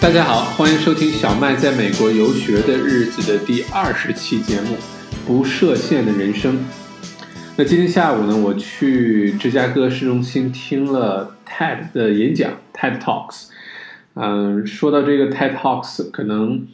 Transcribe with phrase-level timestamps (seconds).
[0.00, 4.74] 大家好，欢迎收听小麦在美国游学的日子的第二十期节目
[5.26, 6.54] 《不设限的人生》。
[7.54, 13.48] 那今天下午呢，我去芝加哥市中心听了 TED 的演讲 TED Talks。
[14.14, 16.66] 嗯，说到这个 TED Talks，可能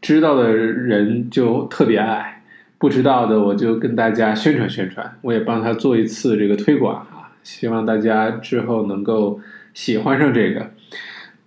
[0.00, 2.42] 知道的人就特别爱，
[2.78, 9.38] 不知道的我就跟大家宣传宣传，我也帮他做一次这个推广啊，希望大家之后能够
[9.74, 10.70] 喜欢上这个。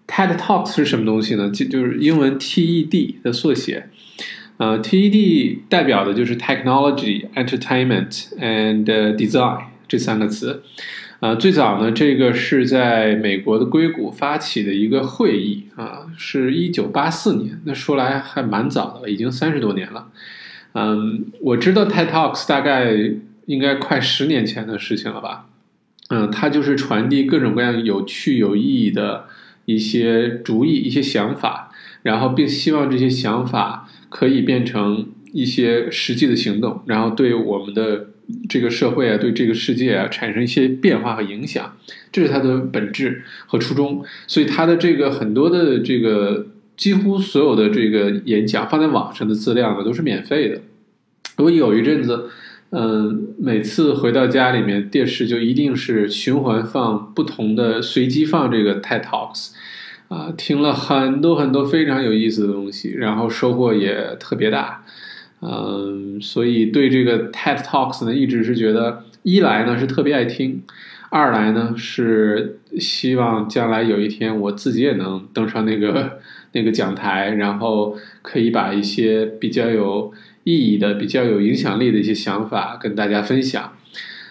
[0.07, 1.49] TED Talks 是什么东西呢？
[1.49, 3.89] 就就是英文 TED 的缩写。
[4.57, 10.62] 呃，TED 代表的就是 Technology, Entertainment and Design 这三个词。
[11.21, 17.59] 呃，最早呢，这个是在美国的硅谷发起的一个会议啊，是一九八四年。
[17.65, 20.09] 那说来还蛮早的了，已经三十多年了。
[20.74, 22.93] 嗯，我知道 TED Talks 大概
[23.46, 25.48] 应该快十年前的事情了吧？
[26.09, 29.26] 嗯，它就是传递各种各样有趣有意义的。
[29.65, 38.07] 一些主意、一些想法，然后并希望这些想法可以变成一些实际的行动，然后对我们的
[38.49, 41.77] 这个社会啊、对这个世界啊产生一些变化和影响，
[42.11, 44.03] 这是他的本质和初衷。
[44.27, 50.61] 所以他的这个很多的这个几乎所有的这个演讲放在网上的资料呢都是免费的。
[51.37, 52.29] 我有一阵子。
[52.76, 59.52] 嗯，每次回到家里面，电视就一定是循环放不同的，随机放这个 TED Talks，
[60.07, 64.84] 啊，听了很多很多非常有意思的东西，然后收获也特别大。
[65.41, 70.63] 嗯，所以对这个 TED Talks 呢，一直是觉得，一来呢是特别爱听，
[71.12, 76.18] 二来呢是希望将来有一天我自己也能登上那个
[76.53, 80.12] 那个讲台，然后可以把一些比较有。
[80.44, 83.72] 意义的比较有影响力的一些想法跟大家分享，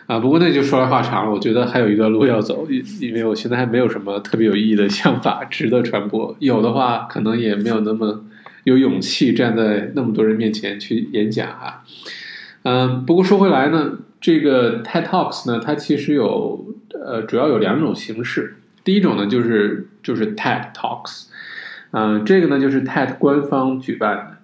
[0.07, 1.31] 啊，不过那就说来话长了。
[1.31, 2.67] 我觉得还有一段路要走，
[3.01, 6.37] 因为我现在还没有什么特别有意义的想法值得传播。
[6.39, 8.25] 有的话，可能也没有那么
[8.65, 11.83] 有勇气站在那么多人面前去演讲啊。
[12.65, 18.57] 嗯，不过说回来呢，这个 TED Talks 呢，它其实有呃，主要有两种形式。
[18.85, 21.29] 第一种呢，就是就是 TED Talks，
[21.93, 24.37] 嗯，这个呢就是 TED 官方举办的，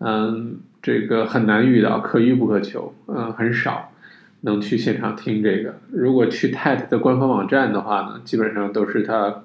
[0.00, 0.58] 嗯。
[0.82, 3.92] 这个很难遇到，可遇不可求，嗯，很少
[4.40, 5.76] 能去现场听这个。
[5.92, 9.44] 如果去 TED 的官方网站的话呢，基本上都是他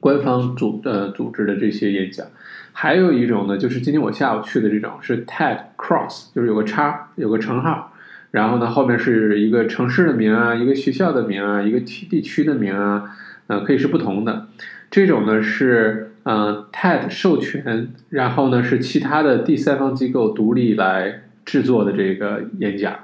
[0.00, 2.26] 官方组呃组织的这些演讲。
[2.72, 7.92] 还有一种呢，就是今天我下午去的这种，是 TED Cross，就是有个叉，有个乘号，
[8.30, 13.10] 然后呢后面是一个城市的名啊，一个学校的名啊，一个区地区的名啊，
[13.48, 14.46] 呃，可以是不同的。
[14.90, 16.08] 这种呢是。
[16.24, 22.96] 嗯，TED 授权，然后呢是其他的第三方机构独立来制作的这个演讲，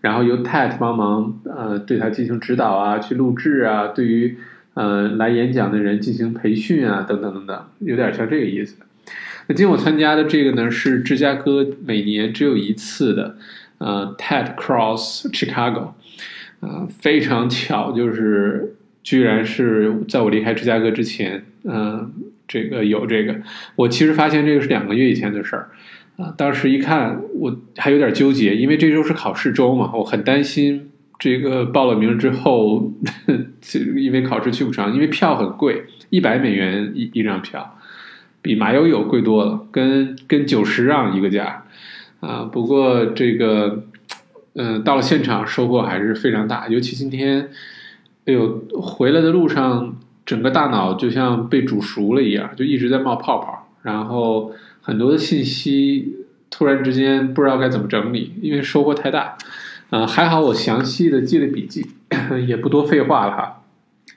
[0.00, 4.38] 然后由 TED 帮忙呃对他进行指导啊，去录制啊，对于
[4.72, 8.76] 呃来演讲的人进行培训啊，等等等等，有点像这个意思。
[9.46, 13.36] 那今天我参加的这个呢是芝加哥每年只有一次的
[13.76, 15.90] 呃 TED Cross Chicago，
[16.60, 22.10] 啊非常巧，就是居然是在我离开芝加哥之前，嗯。
[22.46, 23.34] 这个有这个，
[23.76, 25.70] 我其实发现这个是两个月以前的事儿，
[26.16, 32.92] 啊，当时一看我还有点纠结，因为这周是考试周嘛，我很担心这个报了名之后，
[33.96, 37.78] 因为考试去不成，因为票很贵，一百美元一一张票，
[38.42, 41.64] 比马友友贵多了，跟跟九十让一个价，
[42.20, 43.84] 啊，不过这个，
[44.54, 47.48] 嗯，到了现场收获还是非常大，尤其今天，
[48.26, 49.96] 哎呦，回来的路上。
[50.26, 56.16] 整个大脑就像被煮熟了一样，就一直在冒泡泡，然后很多的信息
[56.50, 59.36] 突然之间不知道该怎么整理，因为收获太大。
[59.90, 61.86] 嗯，还好我详细的记了笔记，
[62.48, 63.62] 也不多废话了哈。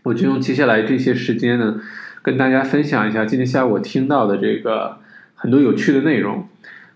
[0.03, 1.81] 我就用接下来这些时间呢，
[2.21, 4.99] 跟大家分享一下今天下午我听到的这个
[5.35, 6.47] 很多有趣的内容。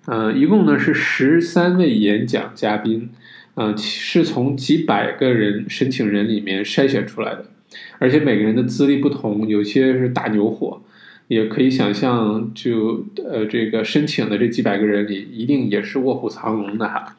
[0.07, 3.09] 嗯，一共呢是十三位演讲嘉宾，
[3.55, 7.45] 嗯，是从几百个人申请人里面筛选出来的。
[7.99, 10.81] 而且每个人的资历不同，有些是大牛货，
[11.27, 17.15] 也可以想象，就呃这个申请的这几百个人里，一定也是卧虎藏龙的哈。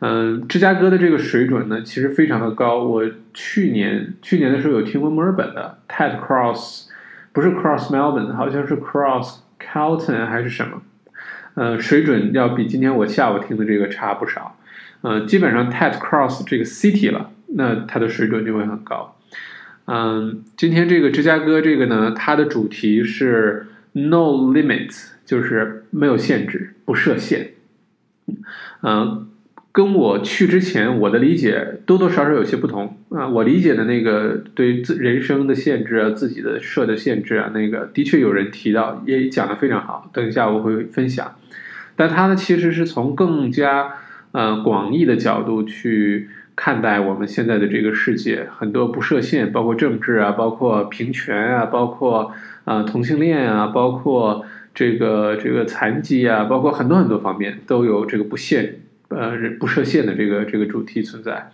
[0.00, 2.84] 嗯，芝加哥的这个水准呢，其实非常的高。
[2.84, 3.04] 我
[3.34, 6.86] 去年去年的时候有听过墨尔本的 TED Cross，
[7.32, 10.82] 不是 Cross Melbourne，好像是 Cross Carlton 还是什么，
[11.54, 14.56] 呃，水准要比今天我下午听的这个差不少。
[15.02, 19.16] 嗯，基本上 TED Cross 这个 City 了，那它的水准就会很高。
[19.92, 27.54] 嗯，今天这个芝加哥这个呢，它的主题是 No Limits，就是没有限制，不设限。
[28.82, 29.26] 嗯，
[29.72, 32.98] 跟我去之前我的理解多多少少有些不同。
[33.08, 40.08] 啊，我理解的那个对自人生的限制啊，自己的设的限制啊，那个的确有人提到，也讲的非常好。
[40.12, 41.34] 等一下我会分享，
[41.96, 43.94] 但他呢，其实是从更加
[44.30, 52.32] 呃广义的角度去看待我们现在的这个世界，很多不设限，包括政治啊，包括平权啊，包括
[52.64, 54.44] 啊同性恋啊，包括
[54.74, 61.50] 这个这个残疾啊，包括很多很多方面都有这个不限呃不设限的这个这个主题存在。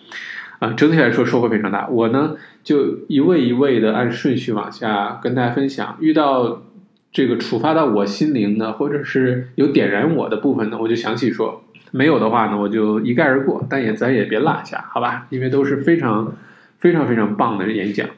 [0.58, 1.86] 啊，整体来说收获非常大。
[1.88, 2.34] 我呢
[2.64, 5.98] 就一位一位的按顺序往下跟大家分享。
[6.00, 6.62] 遇到
[7.12, 11.62] 这个触发到我心灵的，或者是有点燃我的部分呢，我就详细说；
[11.96, 13.66] 没有的话呢，我就一概而过。
[13.68, 15.26] 但也咱也别落下，好吧？
[15.30, 16.36] 因为都是非常
[16.78, 18.08] 非常非常棒的演讲。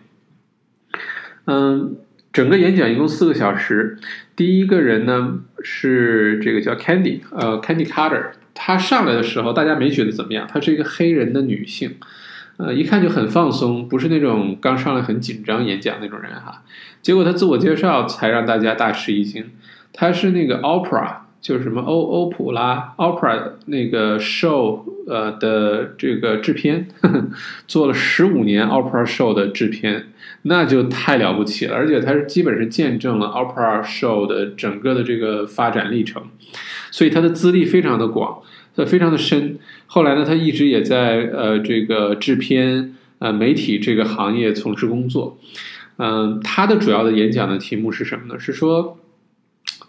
[1.47, 1.97] 嗯，
[2.33, 3.97] 整个演讲一共四个小时。
[4.37, 8.33] 第一个人呢是这个叫 Candy，呃，Candy Carter。
[8.55, 10.47] 她上来的时候，大家没觉得怎么样。
[10.47, 11.97] 她是一个黑人的女性。
[12.57, 16.65] 呃，一看就很放松，不是那种刚上来很紧张演讲那种人哈。
[17.01, 19.53] 结果他自我介绍才让大家大吃一惊，
[19.93, 26.89] 他是那个 opera，就是什么欧欧普拉 opera 那个 show 呃的这个制片，
[27.67, 30.09] 做了十五年 opera show 的制片，
[30.43, 31.75] 那就太了不起了。
[31.75, 36.23] 而且他是基本是见证了 opera show 的整个的这个发展历程，
[36.91, 38.43] 所以他的资历非常的广。
[38.77, 45.37] 他非常的深，后来呢，他一直也在呃这个制片呃媒体这个行业从事工作，
[45.97, 48.39] 嗯，他的主要的演讲的题目是什么呢？
[48.39, 48.98] 是说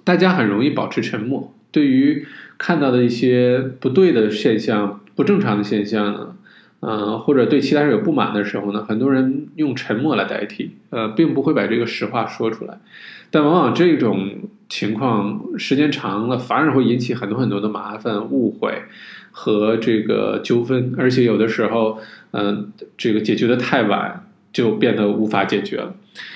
[0.09, 2.25] 大家很容易保持沉默，对于
[2.57, 6.35] 看到的一些不对的现象、不正常的现象呢，
[6.79, 12.79] 嗯，或者对其他人有不满的时候呢，很多人用沉默来代替，呃，并不会把这个实话说出来，
[13.29, 14.49] 但往往这种。
[14.67, 18.83] 情况时间长了，反而会引起很多很多的麻烦、误会
[19.31, 21.97] 和这个纠纷，而且有的时候，
[22.33, 25.95] 嗯，这个解决的太晚，就变得无法解决了。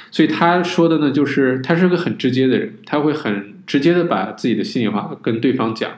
[0.09, 5.91] 所以他说的呢，就是他是个很直接的人，他会很直接的把自己的心里话跟对方讲。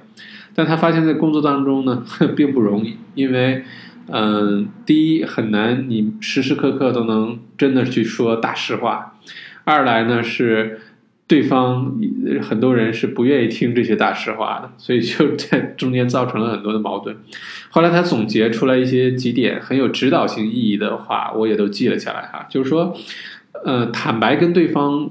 [0.53, 2.03] 但他发现，在工作当中呢，
[2.35, 3.63] 并不容易，因为，
[4.07, 9.15] 嗯，第一很难，你时时刻刻都能真的去说大实话；
[9.63, 10.79] 二来呢是。
[11.27, 11.99] 对方
[12.43, 17.17] 很多人是不愿意听这些大实话的，所以就在中间造成了很多的矛盾。
[17.71, 22.45] 后来他总结出来一些几点很有指导性意义的话，我也都记了下来哈。
[22.47, 22.95] 就是说，
[23.63, 25.09] 呃，坦白跟对方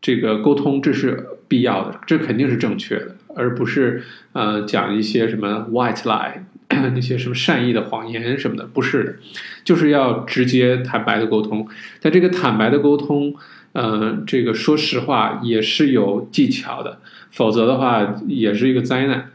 [0.00, 4.04] 这个沟通，这是必要的，这肯定是正确的，而不是
[4.34, 9.16] 呃讲一些什么 white lie 那些什么善意的谎言什么的，不是的，
[9.64, 11.66] 就是要直接坦白的沟通。
[12.00, 13.34] 但这个坦白的沟通。
[13.74, 17.00] 嗯，这个说实话也是有技巧的，
[17.30, 19.30] 否则的话也是一个灾难。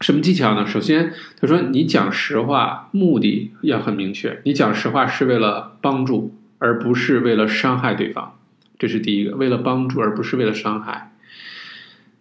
[0.00, 0.66] 什么技巧呢？
[0.66, 8.38] 首先，他说你讲实话目的要很明确，你讲实话是为了帮助，而不是为了伤害对方，
[8.78, 11.09] 这是第一个，为了帮助而不是为了伤害。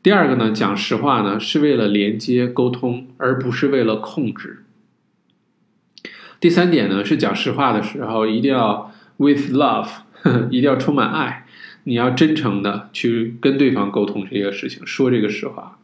[0.02, 4.66] 第二个呢，讲实话呢是为了连接沟通，而不是为了控制。
[6.40, 9.90] 第三点呢是讲实话的时候一定要 with love。
[10.52, 11.46] 一定要充满爱，
[11.86, 15.80] 你要真诚的去跟对方沟通这个事情，说这个实话。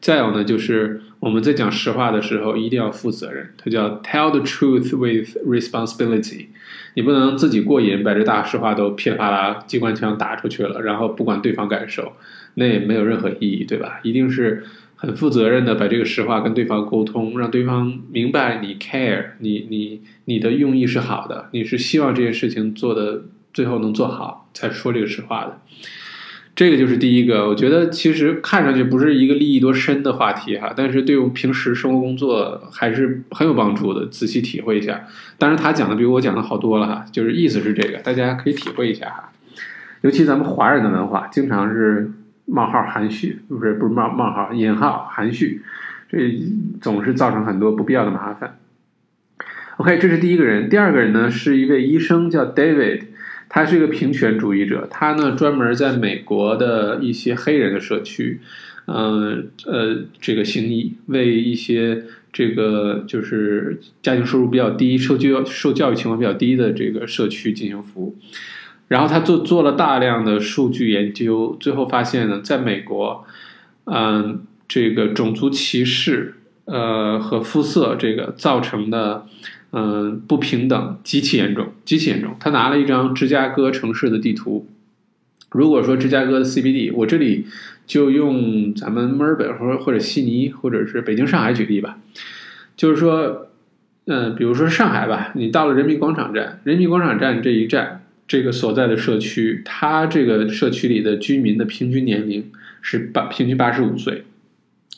[0.00, 6.46] 再有呢，就是我们在讲实话的时候一定要负责任，它叫 tell the truth with responsibility。
[6.94, 12.14] 你不能自己过瘾，把这大实话都噼里啪啦机关枪打出去了，然后不管对方感受，
[12.58, 14.00] 那也没有任何意义，对吧？
[14.02, 14.64] 一定是
[14.96, 23.22] 很负责任的把这个实话跟对方沟通，让对方明白你 care，你你你的用意是好的，你是希望这件事情做的。
[23.56, 25.58] 最后能做好才说这个实话的，
[26.54, 27.48] 这个就是第一个。
[27.48, 34.04] 我觉得其实看上去不是一个利益多深的话题哈，但是对我平时生活工作还是很有帮助的。
[34.08, 35.06] 仔细体会一下，
[35.38, 39.32] 当然他讲的比我讲的好多了哈，就是意思是这个，大家可以体会一下哈。
[40.02, 42.10] 尤其咱们华人的文化，经常是
[42.46, 45.62] 冒号含蓄，不是不是冒冒号引号含蓄，
[46.08, 46.18] 这
[46.80, 48.58] 总是造成很多不必要的麻烦。
[49.76, 53.02] OK，这是第一个人，第二个人呢是一位医生，叫 David。
[53.48, 58.40] 他是一个平权主义者，他呢专门在美国的一些黑人的社区，
[58.86, 68.16] 嗯呃，这个行医，为一些这个就是家庭收入比较低、受教受教育情况比较低的这个社区进行服务。
[68.88, 73.24] 然后他做做了大量的数据研究，最后发现呢，在美国，
[73.84, 79.26] 嗯，这个种族歧视呃和肤色这个造成的。
[79.72, 82.34] 嗯，不平等极其严重，极其严重。
[82.40, 84.66] 他拿了一张芝加哥城市的地图。
[85.50, 87.46] 如果说芝加哥的 CBD，我这里
[87.84, 91.98] 就用咱们墨尔本或者或者悉尼或者是北京、上海举例吧。
[92.74, 93.48] 就是说，
[94.06, 102.50] 嗯，比如说上海吧，你到了人民广场站，人民广场站这一站，这个所在的社区，它这个社区里的居民的平均年龄
[102.82, 104.24] 是八平均八十五岁，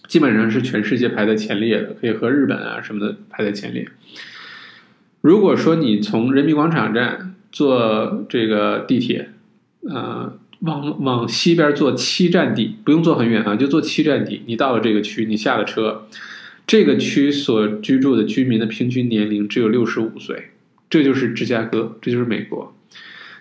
[0.07, 3.87] 基本上是全世界排在前列的，可以和日本啊什么的排在前列。
[5.21, 9.31] 如果说你从人民广场站坐这个地铁，
[9.83, 16.07] 呃，往往西边坐七站地，不用坐很远啊，就坐七站地，你到了这个区，你下了车。
[16.67, 20.51] 这个区所居住的居民的平均年龄只有六十五岁，
[20.91, 22.77] 这就是芝加哥，这就是美国，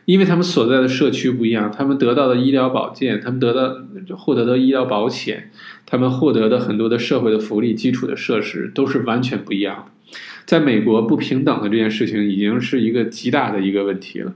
[0.07, 3.75] 因为他们所在的社区不一样，他们得到的医疗保健，他们得到
[4.15, 5.51] 获得的医疗保险，
[5.85, 10.17] 他们获得的很多的社会的福利基础的设施都是完全不一样的。
[10.45, 14.33] 在美国，不平等的这件事情已经是一个极大的一个问题了，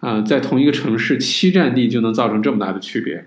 [0.00, 3.26] 啊，在同一个城市，七站地就能造成这么大的区别，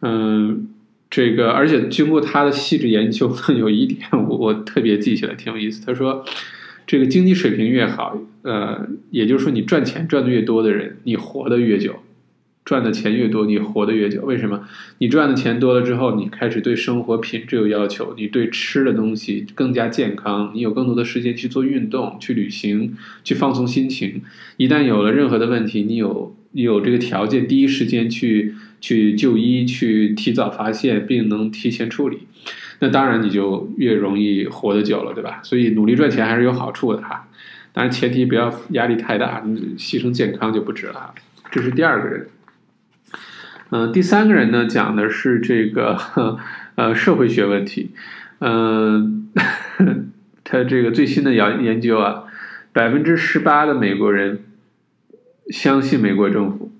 [0.00, 0.68] 嗯。
[1.14, 5.84] 这个，而且经过他的细致研究，有一点我我特别记起来，挺有意思。
[5.84, 6.24] 他说，
[6.86, 11.96] 这个经济水平越好，呃，也就是说你赚钱赚的越多的人，你活得越久，
[12.64, 14.22] 赚的钱越多，你活得越久。
[14.22, 14.66] 为什么？
[14.98, 24.22] 你赚的钱多了之后，你开始对生活品质有要求，你对吃的东西更加健康，你有更多的时间去做运动、去旅行、去放松心情。
[24.56, 28.54] 一旦有了任何的问题，你有你有这个条件，第一时间去。
[28.82, 32.18] 去就医，去提早发现，并能提前处理，
[32.84, 35.38] 那当然你就越容易活得久了，对吧？
[35.44, 37.28] 所以努力赚钱还是有好处的哈，
[37.72, 39.40] 当然前提不要压力太大，
[39.78, 41.14] 牺牲健康就不值了。
[41.48, 42.26] 这是第二个人，
[43.70, 45.96] 嗯，第三个人呢，讲的是这个
[46.74, 47.92] 呃社会学问题，
[48.40, 49.28] 嗯，
[50.42, 52.24] 他这个最新的研研究啊，
[52.72, 54.40] 百分之十八的美国人
[55.50, 56.72] 相信美国政府。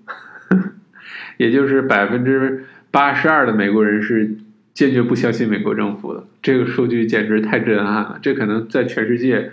[1.38, 4.36] 也就是百分之八十二的美国人是
[4.74, 8.18] 坚决不相信美国政府的，这个数据简直太震撼了。
[8.22, 9.50] 这可能在全世界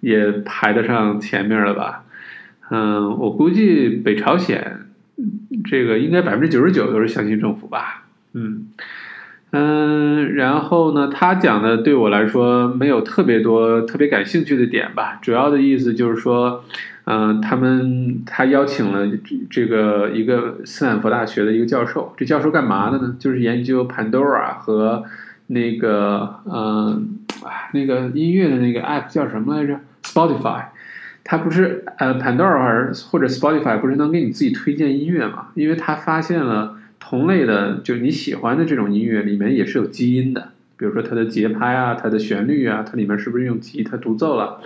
[0.00, 2.04] 也排得上前面了吧？
[2.70, 4.86] 嗯，我估计北朝鲜
[5.64, 8.04] 这个应该百分之九十九都是相信政府吧？
[8.32, 8.68] 嗯
[9.50, 16.64] 嗯，然后呢，他讲的对我来说没有特别多特别感兴趣的点吧，主要的意思就是说。
[17.04, 23.16] 嗯，他们他邀请了这这个一个斯坦福大学的一个教授，这教授干嘛的呢？
[23.18, 25.04] 就是研究 Pandora 和
[25.48, 27.18] 那个嗯
[27.72, 30.66] 那个音乐的那个 app 叫什么来着？Spotify。
[31.24, 35.48] 他不是呃 Pandora 或者 Spotify 不是能给你自己推荐音乐吗？
[35.54, 44.60] 因为他发现了同类的，就你喜欢的这种音乐里面也是有基因的，比如说它的节拍啊，它的旋律啊，它里面是不是用吉他独奏了？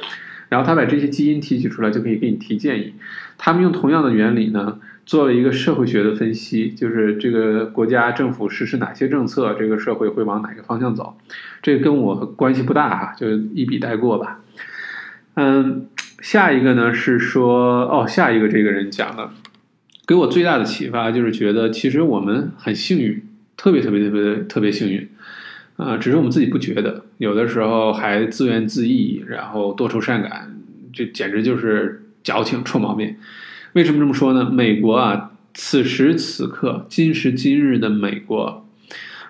[0.49, 2.95] 然后他把这些基因提取出来，就可以给你提建议。
[3.37, 11.17] 他们用同样的原理呢，做了一个社会学的分析，就是这个国家政府实施哪些政策，这个社会会往哪个方向走。
[11.63, 14.41] 这个跟我关系不大哈，就一笔带过吧。
[15.35, 15.87] 嗯，
[16.21, 19.31] 下一个呢是说，哦，下一个这个人讲的，
[20.07, 23.23] 给我最大的启发就是觉得，其实我们很幸运，
[23.57, 25.09] 特别特别特别特别幸运。
[25.77, 30.55] 啊，只是我们自己不觉得，有的时候还自怨自艾，然后多愁善感，
[30.93, 33.17] 这简直就是矫情臭毛病。
[33.73, 34.51] 为什么这么说呢？
[34.51, 38.67] 美国啊，此时此刻，今时今日的美国，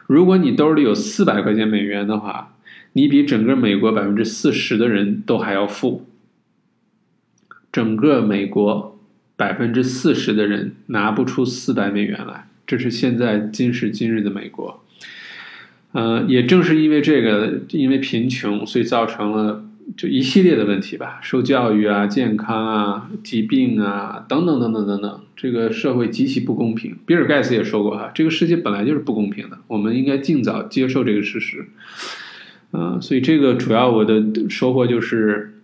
[0.06, 2.54] 如果你兜里有四百块钱美元的话，
[2.92, 6.06] 你比整个美国百分之四十的人都还要富。
[7.70, 8.98] 整个美国
[9.36, 14.82] 百分之四十的人拿不出四百美元来，这是现在今时今日的美国。
[15.98, 19.64] 嗯，也正是因为这个，因为贫穷，所以造成了
[19.96, 26.94] 就一系列的问题吧，受教育啊、健康啊、疾病啊等等等等等等，这个社会极其不公平。
[27.06, 31.64] 比尔盖茨也说过哈，这个世界本来就是不公平的，我们应该尽早接受这个事实。
[32.72, 35.54] 嗯，所以这个主要我的收获就是，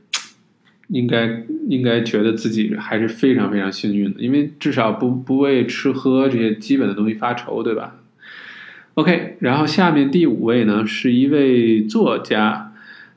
[0.88, 7.96] 应该应该觉得自己还是非常非常幸运的，因为至少不不为吃喝这些基本的东西发愁，对吧
[8.94, 12.72] ？OK，然后下面第五位呢是一位作家，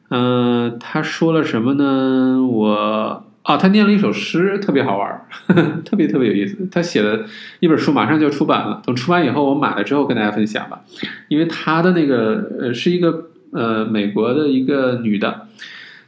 [0.09, 2.41] 嗯，他说了什么呢？
[2.45, 5.21] 我啊，他念了一首诗，特别好玩，
[5.83, 6.67] 特别特别有意思。
[6.71, 7.25] 他写的
[7.59, 10.81] 一本书马上就要出版了，等出版以后我买了之后跟大家分享吧。
[11.27, 15.47] 因为他的那个呃是一个呃美国的一个女的，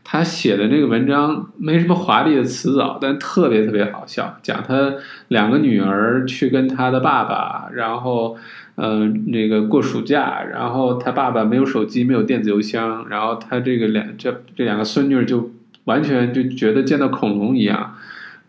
[0.04, 4.94] 她写的那个文章没什么华丽的词藻，但特别特别好笑，讲她
[5.28, 8.38] 两个女儿去跟她的爸爸，然后。
[8.80, 15.52] 嗯，那个过暑假，然后他爸爸没有手机，没有电子邮箱，然后他这个两这这两个孙女就
[15.86, 17.96] 完全就觉得见到恐龙一样，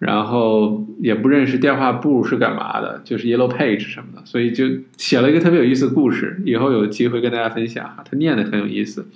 [0.00, 4.66] 然后也不认识电话簿是干嘛的，就是 Yellow Page 什么的，所以就
[4.98, 7.96] 写了一个特别有意思的故事，以后有机会跟大家分享。
[8.04, 9.06] 他念的很有意思，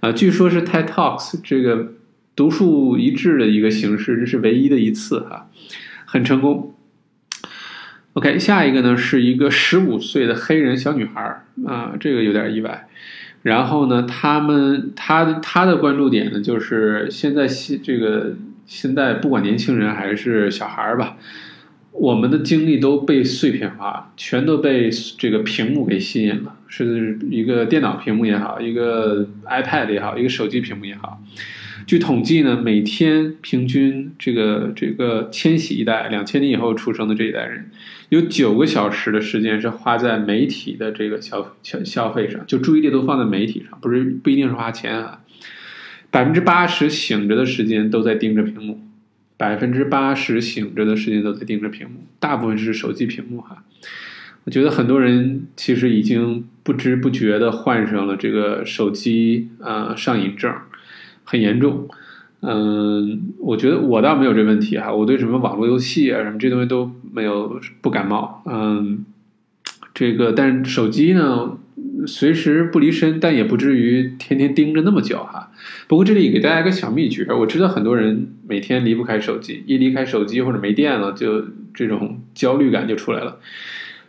[0.00, 1.94] 啊，据说是 TED Talks 这个
[2.36, 5.48] 独树一帜的一个形式，这是唯一的一次哈，
[6.04, 6.73] 很成功。
[8.14, 12.86] OK，下一个呢是一个十五岁的黑人小女孩啊，这个有点意外。
[13.42, 21.16] 然后呢，他们他他的关注点呢，就是现在现这个现在不管年轻人还是小孩儿吧，
[21.90, 31.20] 我们的精力都被碎片化，全都被这个屏幕给吸引了，是一个电脑屏幕也好，一个 iPad 也好，一个手机屏幕也好。
[31.86, 37.70] 据统计呢，每天平均这个这个千禧一代，两千年以后出生的这一代人，
[38.08, 45.20] 有九个小时的时间是花在媒体的这个消消消费上，就注意力都放在媒体上，不是不一定是花钱啊。
[46.10, 48.80] 百分之八十醒着的时间都在盯着屏幕，
[49.36, 53.64] 百分之八十醒着的时间都在盯着屏幕，大部分是手机屏幕哈。
[54.44, 60.54] 我觉得很多人其实已经不知不觉的患上了这个手机啊上瘾症。
[61.24, 61.88] 很严重，
[62.40, 69.04] 嗯，我觉得我倒没有这问题哈，我对什么网络游戏啊什么这东西都没有不感冒，嗯，
[69.92, 71.56] 这个但是手机呢，
[72.06, 75.50] 随时不离身，但也不至于天天盯着那么久哈。
[75.88, 83.38] 不过这里给大家一个小秘诀，我知道很多人每天离不开手机，一离开手机或者没电了，就这种焦虑感就出来了。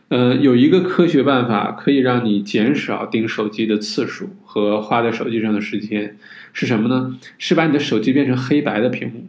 [0.10, 6.18] 呃，有一个科学办法可以让你减少盯手机的次数和花在手机上的时间，
[6.56, 7.20] 是什么呢？
[7.38, 9.28] 是把你的手机变成黑白的屏幕。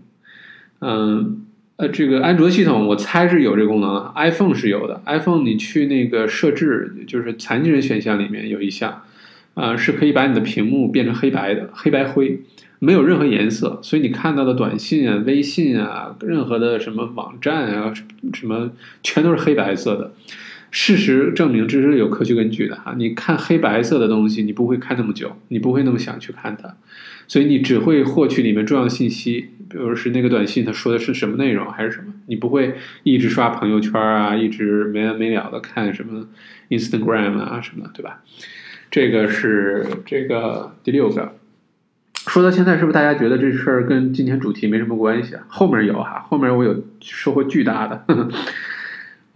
[0.78, 5.02] 嗯，呃，这个安卓系统我猜是有这个功能，iPhone 是有的。
[5.06, 9.02] iPhone 你去那个设置，就是残疾人选项里面有一项，
[9.54, 12.42] 啊，是可以把你的屏幕变成黑白的，黑白灰，
[12.78, 17.92] 没有任何颜色，所以你看到的短信啊、微信啊、任何的什么网站啊、
[18.34, 18.70] 什么，
[19.02, 20.12] 全都是黑白色的。
[20.70, 22.94] 事实证明，这是有科学根据的哈。
[22.96, 26.76] 你看黑白色的东西，你不会看那么久，你不会那么想去看它，
[27.26, 36.26] 所以你只会获取里面重要的信息，比如是那个短信，它说的是什么内容还是什么，你不会一直刷朋友圈啊，一直没完没了的看什么
[36.68, 38.22] Instagram 啊什么，对吧？
[38.90, 41.36] 这个是这个第六个。
[42.28, 45.44] 说到现在，是不是大家觉得这事儿跟今天主题没什么关系啊？
[45.48, 48.04] 后面有哈，后面我有收获巨大的。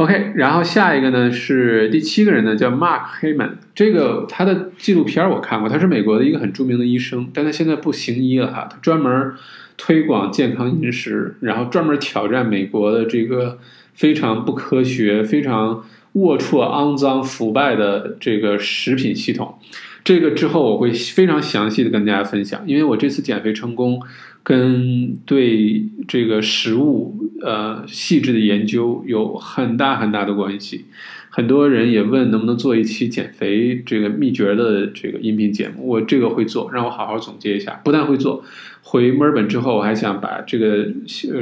[0.01, 3.51] OK，然后下一个呢是第七个人呢，叫 Mark Heyman。
[3.75, 8.67] 这个他的纪录片我看过，他是美国的一个很著名的医生，但他现在不行医了哈。
[8.71, 9.35] 他专门
[9.77, 13.59] 推广健康饮食，然后专门挑战美国的这个
[13.93, 15.85] 非常不科学、非常
[16.15, 19.59] 龌龊、肮脏、腐败的这个食品系统。
[20.03, 24.01] 这个之后我会非常详细的跟大家分享，因为我这次减肥成功。
[24.43, 30.87] 跟对这个食物呃细致的研究有很大很大的关系。
[31.29, 37.81] 很多人也问能不能做一期减肥这个秘诀的这个音频节目，我这个会做，让我好好总结一下。
[37.85, 38.45] 不但会做，
[38.83, 40.89] 回墨尔本之后，我还想把这个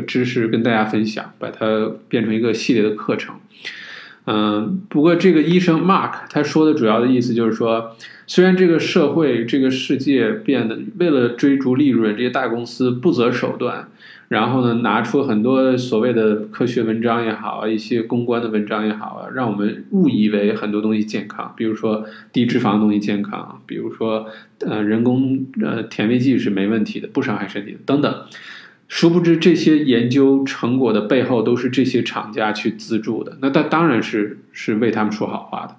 [0.07, 3.37] 知识跟大家分享，把它变成一个系列的课程。
[4.27, 7.97] 嗯，不过这个医生 Mark 他说的主要的意思就是说。
[8.31, 13.89] 虽然这个社会、这个世界变得为了追逐利润，这些大公司不择手段，
[14.29, 24.27] 然后呢，拿出很多所谓的科学文章也好，一些公关的文章也好啊，让我们误以为很多东西健康，比如说低脂肪的东西健康，比如说
[24.61, 28.25] 呃人工呃甜味剂是没问题的，不伤害身体等等。
[28.87, 35.77] 殊不知这些研究成果的背后都是这些厂家去资助的，那他当然是是为他们说好话的。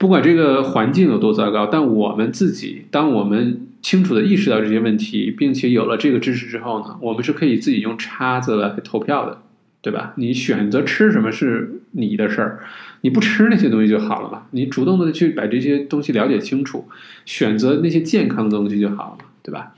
[0.00, 9.42] 不管这个环境有多糟糕，但我们自己，当我们清楚的意识到这些问题，并且有了这个知识之后呢，我们是可以自己用叉子来投票的，
[9.82, 10.14] 对吧？
[10.16, 12.60] 你选择吃什么是你的事儿，
[13.02, 14.44] 你不吃那些东西就好了嘛。
[14.52, 16.88] 你主动的去把这些东西了解清楚，
[17.26, 19.74] 选择那些健康的东西就好了，对吧？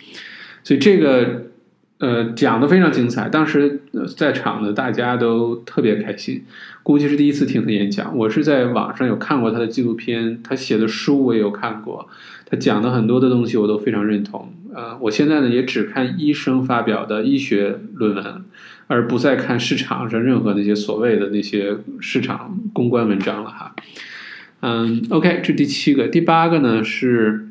[0.62, 1.46] 所以这个。
[2.02, 3.80] 呃，讲的非常精彩，当时
[4.16, 6.42] 在场的大家都特别开心，
[6.82, 8.18] 估计是第一次听他演讲。
[8.18, 12.08] 我是在网上有看过他的纪录片，他写的书我也有看过，
[12.44, 14.52] 他讲的很多的东西我都非常认同。
[14.74, 18.44] 呃，我现在呢也只看医生发表的医学论文，
[18.88, 23.76] 而不再看市场上任何那些所谓的那些市场公关文章了哈。
[24.58, 27.46] 嗯，OK，这第七个，第八个呢是。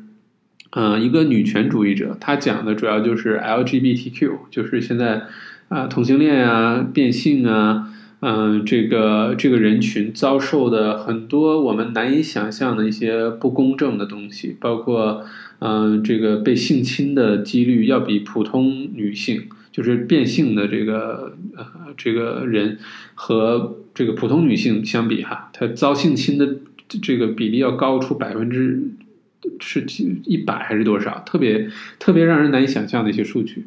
[0.74, 5.24] 嗯，一个女权主义者，她讲的主要就是 LGBTQ，就是现在
[5.68, 15.22] 啊同性恋啊、变性啊，嗯，这个这个人群遭受的很多我们难以想象的一些不公正的东西，包括
[15.58, 21.66] 嗯，这个被性侵的几率要比普通女性，就是变性的这个呃
[21.98, 22.78] 这个人
[23.14, 26.56] 和这个普通女性相比哈，她遭性侵的
[27.02, 28.82] 这个比例要高出百分之。
[29.60, 31.22] 是几一百还是多少？
[31.26, 33.64] 特别特别让人难以想象的一些数据。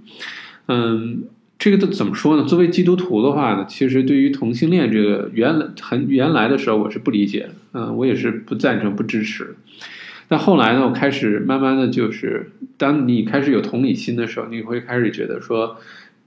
[0.67, 1.23] 嗯，
[1.57, 2.43] 这个都怎么说呢？
[2.43, 9.55] 作为基督徒的话呢，其实对于同性恋这个原来很原来的时候，我是不理解，嗯，我也是不赞成、不支持。
[10.27, 15.77] 但后来呢，我开始慢慢的就是，当你开始有同理心的时候，你会开始觉得说，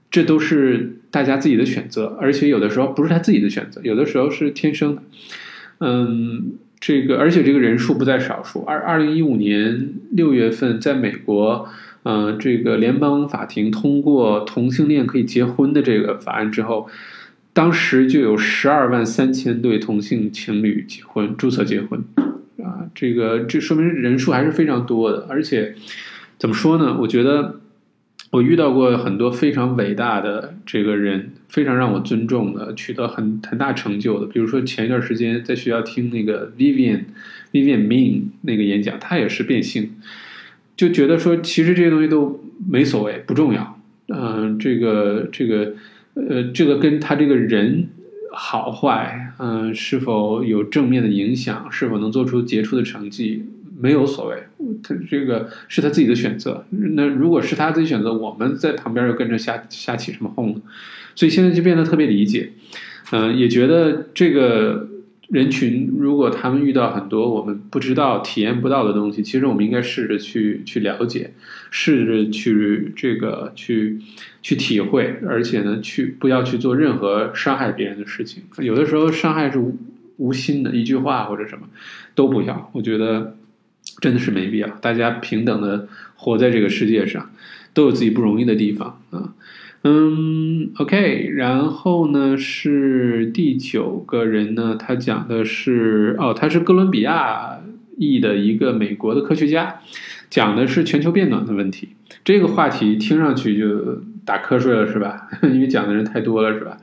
[0.09, 5.01] 这都是大家自己的选择，而且有的时候不是他自己的选择，有的时候是天生的。
[5.79, 8.61] 嗯，这个而且这个人数不在少数。
[8.61, 11.67] 二二零一五年六月份，在美国，
[12.03, 16.89] 嗯，这个联邦法庭通过同性恋可以结婚的这个法案之后，
[17.51, 22.03] 当时就有十二万三千对同性情侣结婚注册结婚。
[22.63, 25.75] 啊，这个这说明人数还是非常多的，而且
[26.37, 26.97] 怎么说呢？
[27.01, 27.59] 我觉得
[28.31, 34.27] 我遇到过很多非常伟大的这个人，非常让我尊重的，取得很很大成就的。
[34.27, 37.05] 比如说前一段时间在学校听那个 Vivian
[37.51, 39.91] Vivian Min 那个演讲，他也是变性，
[40.77, 43.79] 就觉得说其实这些东西都没所谓，不重要。
[44.07, 45.73] 嗯，这个这个
[46.13, 47.89] 呃，这个跟他这个人。
[48.31, 53.43] 好坏，嗯，是否有正面的影响，是否能做出杰出的成绩，
[53.79, 54.43] 没有所谓，
[54.83, 56.65] 他这个是他自己的选择。
[56.69, 60.61] 那如果是他自己选择，我们在旁边又跟着瞎瞎起什么哄呢？
[61.15, 62.51] 所以现在就变得特别理解，
[63.11, 64.87] 嗯，也觉得这个。
[65.29, 71.31] 人群如果他们遇到很多我们不知道、体验不到的东西，其实我们应该试着去去了解，
[71.69, 73.99] 试着去这个去
[74.41, 78.41] 去体会，而且呢，去不要去做任何伤害别人的事情。
[78.57, 79.77] 有的时候伤害是无
[80.17, 81.67] 无心的，一句话或者什么
[82.15, 82.71] 都不要。
[82.73, 83.37] 我觉得
[84.01, 84.67] 真的是没必要。
[84.81, 87.29] 大家平等的活在这个世界上，
[87.73, 89.33] 都有自己不容易的地方啊。
[89.83, 97.59] 嗯，OK，然后呢是第九个人呢，他讲的是哦，他是哥伦比亚
[97.97, 99.79] 裔的一个美国的科学家，
[100.29, 101.89] 讲的是全球变暖的问题。
[102.25, 105.29] 这个话题听上去就打瞌睡了，是吧？
[105.43, 106.77] 因为讲的人太多了，是吧？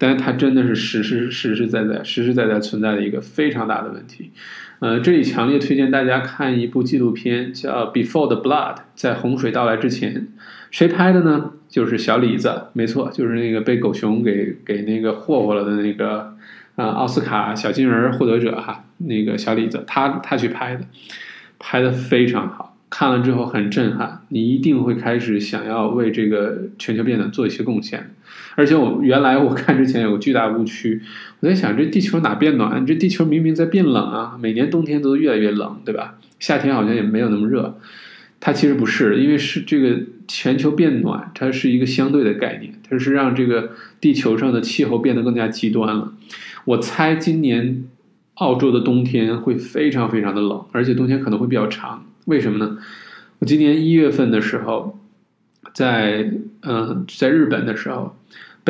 [0.00, 4.30] 但是它真的是实实实实在在、实实在在存在的一个非常大的问题。
[4.78, 10.28] 呃，这里强烈推荐大家看一部纪录片，叫《Before the Blood》，在洪水到来之前。
[10.70, 11.50] 谁拍的呢？
[11.68, 16.34] 就是小李子，没错，就是那个被狗熊给给那个霍霍了的那个
[16.76, 20.80] 啊奥斯卡小金人获得者哈，那个小李子，他他去拍的，
[21.58, 28.14] 拍的非常好，看了之后很震撼，你一定会开始想要为这个全球变暖做一些贡献。
[28.56, 31.00] 而且我原来我看之前有个巨大误区，
[31.40, 32.84] 我在想这地球哪变暖？
[32.84, 36.18] 这地球明明在变冷啊，每年冬天都越来越冷，对吧？
[36.38, 37.78] 夏天好像也没有那么热。
[38.40, 46.14] 它其实不是，因为是这个全球变暖，它是一个相对的概念，它是让这个地球上的气候变得更加极端了。
[46.64, 47.84] 我猜今年
[48.34, 52.04] 澳洲的冬天会非常非常的冷，而且冬天可能会比较长。
[52.24, 52.78] 为什么呢？
[53.40, 54.98] 我今年一月份的时候，
[55.74, 56.30] 在
[56.62, 58.16] 嗯，在日本的时候，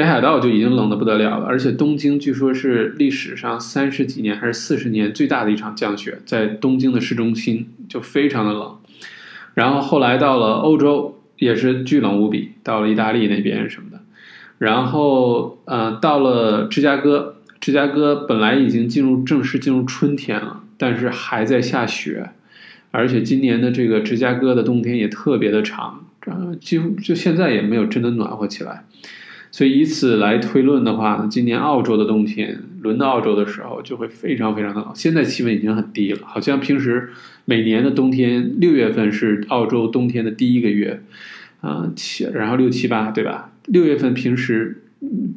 [0.00, 8.78] 北海道就已经冷的不得了了，而且东京据说是历史上三十几年还是四十年最大的一场降雪，在东京的市中心就非常的冷。
[9.52, 14.00] 然后后来到了欧洲，也是巨冷无比，到了意大利那边什么的。
[14.56, 22.30] 然后，呃，到了芝加哥，芝加哥本来已经进入正式进入春天了，但是还在下雪，
[22.90, 26.06] 而且今年的这个芝加哥的冬天也特别的长，
[26.58, 28.86] 几乎就现在也没有真的暖和起来。
[29.52, 34.90] 所以以此来推论的话呢，今年澳洲的冬天轮到澳洲的时候就会非常非常的冷。
[34.94, 37.10] 现在气温已经很低了，好像平时
[37.46, 41.02] 每年的冬天六月份是澳洲冬天的第一个月，
[41.62, 43.50] 啊七然后六七八对吧？
[43.66, 44.84] 六月份平时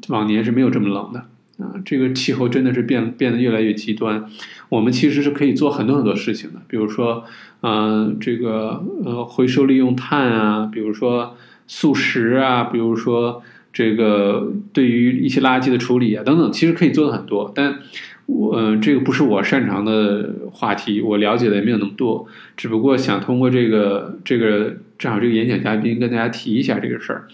[0.09, 1.73] 往年是没有这么冷的啊。
[1.83, 4.29] 这个气候真的是变变得越来越极端。
[4.69, 7.23] 我们其实是可以做很多很多事情的，比如说
[7.61, 13.41] 嗯这个呃回收利用碳啊，比如说素食啊，比如说。
[13.73, 17.79] 这个对于一些垃圾的处理啊，等等，其实可以做的很多，但
[18.27, 27.27] 我这个不是我擅长的话题，我了解的也没有那么多，只不过想通过这个这个正好这个演讲嘉宾跟大家提一下这个事儿，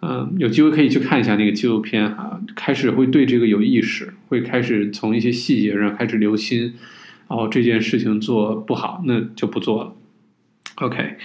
[0.00, 6.72] 嗯，有机会可以去看一下那个纪录片哈，开始会对这个有意识，会开始从一些细节上开始留心，
[7.28, 9.92] 哦，这件事情做不好，那就不做了
[10.76, 11.16] ，OK。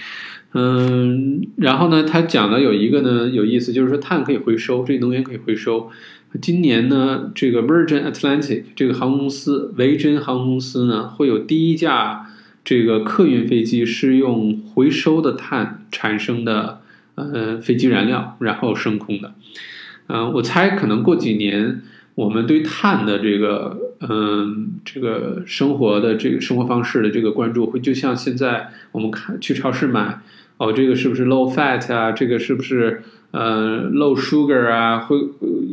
[0.54, 5.90] 嗯，然后呢，他讲的有一个呢有意思，就是说碳可以回收，这能源可以回收。
[6.40, 12.26] 今年呢，这个 Virgin Atlantic 这个航空公司，维珍航空公司呢，会有第一架
[12.64, 16.80] 这个客运飞机是用回收的碳产生的，
[17.14, 19.34] 呃，飞机燃料，然后升空的。
[20.08, 21.80] 嗯，我猜可能过几年，
[22.14, 30.20] 我们对碳的这个，嗯，这个生活的这个生活方式的这个关注，会就像现在我们看去超市买。
[30.62, 32.12] 哦，这个是不是 low fat 啊？
[32.12, 35.16] 这个是不是呃，low sugar 啊，会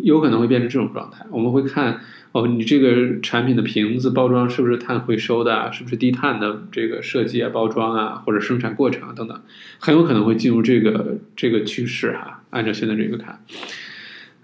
[0.02, 1.23] 有可能会变成这种状态。
[1.30, 1.99] 我们会看
[2.32, 5.69] 哦，你这个产品的瓶子包装是不是碳回收的啊？
[5.69, 9.39] 是不是低碳的这个设计啊、包装啊，或者生产过程啊等等，
[9.78, 12.41] 很有可能会进入这个这个趋势哈。
[12.49, 13.43] 按照现在这个看，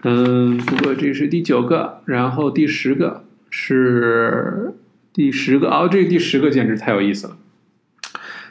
[0.04, 4.74] 嗯，不过这是第九个，然后第十个是
[5.12, 7.36] 第十个哦，这第十个简直太有意思了。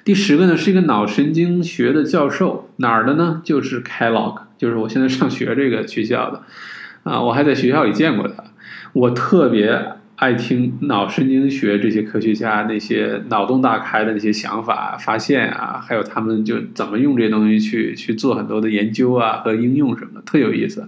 [0.06, 3.41] 第十个呢是一个脑神经学的教授，哪儿的呢？
[3.44, 6.44] 就是 Kellogg，就是我现在上学这个学校的，
[7.02, 8.44] 啊，我还在学校里见过他。
[8.94, 20.88] 我特别爱听脑神经学这些科学家那些脑洞大开的那些想法、发现啊，还有他们就怎么用这些东西去去做很多的研究啊和应用什么的，特有意思。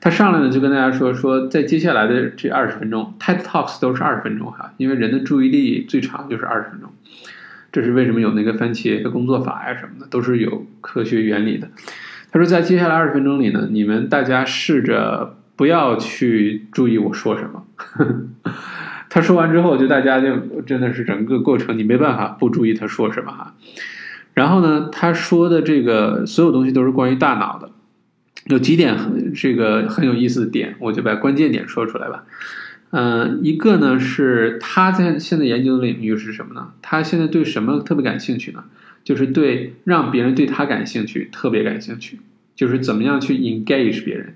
[0.00, 6.88] 他上来呢就跟大家说说，在接下来的这二十分钟，TED Talks 都是二十分钟哈，因为人的注意力最长就是二十分钟。
[7.70, 11.68] 这是为什么有那个番茄的工作法呀什么的，都是有科学原理的。
[12.30, 17.64] 他说，在接下来二十分钟里呢，你们大家试着不要去注意我说什么。
[19.10, 23.54] 他说完之后，就大家就真的是整个过程你没办法不注意他说什么哈。
[24.34, 27.70] 然后呢，他说的这个所有东西都是关于大脑的，
[28.46, 32.24] 有几点很这个很有意思的点，我就把关键点说出来吧。
[32.90, 36.72] 嗯，一个呢是他在现在研究的领域是什么呢？
[36.80, 38.64] 他现在对什么特别感兴趣呢？
[39.04, 42.18] 就是对让别人对他感兴趣特别感兴趣，
[42.54, 44.34] 就是怎么样去 engage 别人。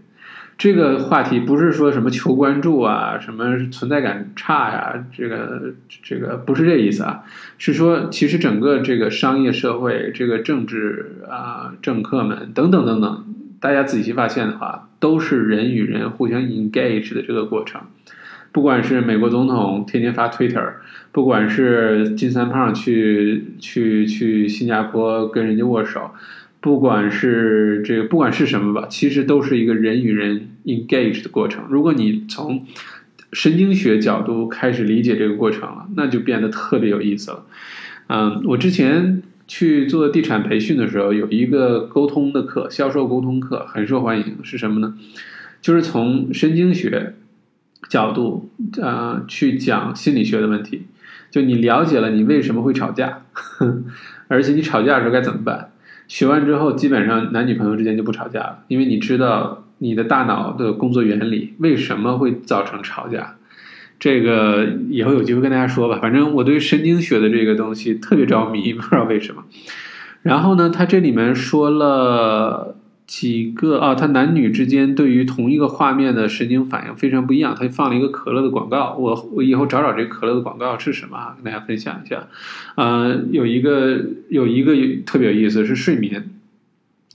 [0.58, 7.24] 这个话题不是说什么求关注啊，什么存在感差呀，这个这个不是这意思啊，
[7.58, 13.24] 是说其实整个这个商业社会、这个政治啊、政客们等等等等，
[13.60, 17.80] 大家仔细发现的话，都是人与人互相 engage 的这个过程。
[18.52, 20.74] 不管是美国总统天天发 Twitter，
[21.10, 26.10] 不管是金三胖去去去新加坡跟人家握手，
[26.60, 31.64] 不管是这个不管是什么吧，其实都是一个人与人 engage 的过程。
[31.70, 32.66] 如果你从
[33.32, 37.46] 神经学角度开始理解这个过程了，那就变得特别有意思了。
[38.08, 44.94] 嗯，我之前去做地产培训的时候，有一个沟通的课，销售沟通课很受欢迎，是什么呢？
[45.62, 47.14] 就是从神经学。
[47.92, 48.50] 角度，
[48.80, 50.86] 呃，去讲心理学的问题，
[51.30, 53.24] 就你了解了你为什么会吵架，
[54.28, 55.72] 而且你吵架的时候该怎么办？
[56.08, 63.36] 学完之后，基本上男女朋友之间就不吵架了，因为你知道你的大脑的工作原理为什么会造成吵架。
[64.00, 65.98] 这个以后有机会跟大家说吧。
[66.00, 69.44] 反正我对神经学的这个东西特别着迷，不知道为什么。
[70.22, 72.74] 然后呢，他这里面说了。
[73.12, 77.54] 几个啊，他男女之间对于同一个画面的神经反应非常不一样。
[77.54, 82.26] 他放了一个可乐的广告，我我以后找找这可乐的广告是什么，跟大家分享一下。
[82.74, 86.30] 呃，有一个有一个特别有意思是睡眠，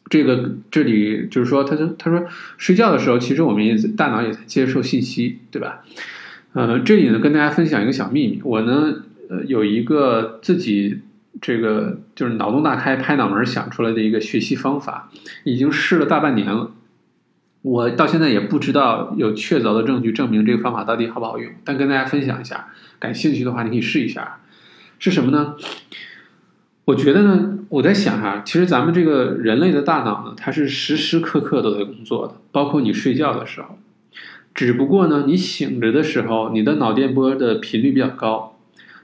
[0.08, 2.24] 这个这里就是说，他就他说
[2.58, 5.84] 睡觉的时候，其实我们也大脑也在接受信息，对吧？
[6.54, 8.94] 呃，这里呢跟大家分享一个小秘密，我呢
[9.32, 11.00] 呃有一个自己。
[11.42, 15.10] 这个就是脑洞大开、拍脑门想出来的一个学习方法，
[15.44, 16.72] 已经试了大半年了。
[17.62, 22.68] 我到现在也不知道有确凿的证据证明这个方法到底好不好用，但跟大家分享一下，
[23.00, 24.40] 感兴趣的话你可以试一下。
[25.00, 25.56] 是什么呢？
[26.86, 33.78] 我觉得呢，我在想哈，其实咱们这个人类的大脑呢，它是时时刻刻都在工作的，包括你睡觉的时候。
[34.56, 38.57] 只不过呢，你醒着的时候，你的脑电波的频率比较高。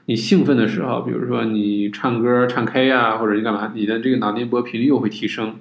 [0.06, 5.56] 你兴奋的时候，比如说你唱歌唱 K 啊，或者你干嘛，你的这个脑电波频率又会提升。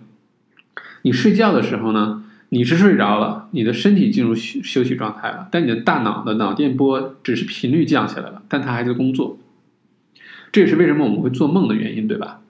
[1.04, 9.38] 你睡觉的时候呢，你是睡着了，你的身体进入休休息状态了，但你的大脑的脑电波只是频率降下来了，但它还在工作。
[10.52, 12.42] 这也是为什么我们会做梦的原因，对吧？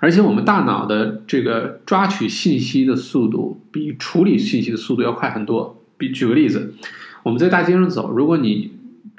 [0.00, 5.82] 而且我们大脑的这个抓取信息的速度比处理信息的速度要快很多。
[5.96, 6.74] 比举个例子，
[7.22, 8.72] 我们在大街上走，如果你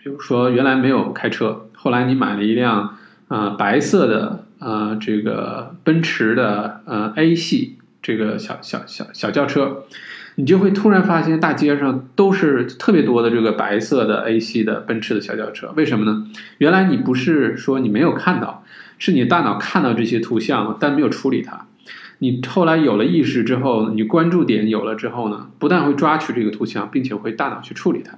[0.04, 9.84] 比如说，原来没有开车，后来你买了一辆呃白色的呃这个奔驰的呃 A 系这个小小小小轿车，
[10.36, 15.72] 你就会突然发现大街上都是特别多的这个白色的 A 系的奔驰的小轿车。
[15.76, 16.26] 为什么呢？
[16.58, 18.64] 原来你不是说你没有看到，
[18.98, 21.68] 是你大脑看到这些图像了，但没有处理它。
[22.18, 28.18] 你后来有了意识之后，你关注点有了之后呢，不但会抓取这个图像，并且会大脑去处理它。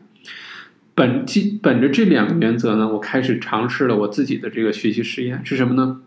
[0.95, 6.01] 本基本着这两个原则呢，我开始尝试了我自己的这个学习实验是什么呢？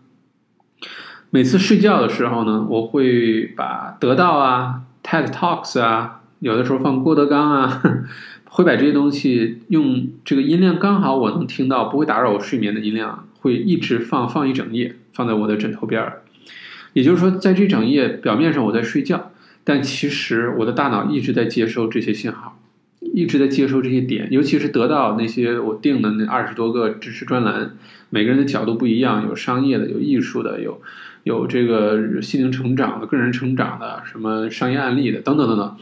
[1.29, 7.81] 每次睡觉的时候呢，我会把得到啊、TED Talks 啊，有的时候放郭德纲啊，
[8.45, 16.21] 会把这些东西用这个音量刚好我能听到，不会打扰我睡眠的音量，会一直放放一整夜，放在我的枕头边儿。
[16.93, 19.31] 也就是说，在这整夜表面上我在睡觉。
[19.65, 22.56] 但其实我的大脑一直在接收这些信号，
[22.99, 27.75] 一直在接收这些点，尤其是得到那些我定的那二十多个知识专栏，
[28.09, 30.81] 每个人的角度不一样，有商业的，有艺术的，有
[31.23, 35.75] 有这个心灵成长的、个人成长的，什么商业案例的，等等等等。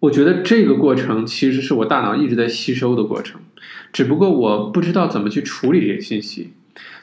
[0.00, 3.40] 我觉得这个过程其实是我大脑一直在吸收的过程，
[3.92, 6.52] 只不过我不知道怎么去处理这些信息。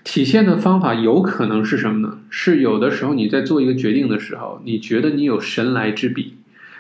[0.04, 2.20] 体现的方法有可能是什么呢？
[2.30, 6.34] 是有的时候你在做一个决定的时候，你觉得你有神来之笔，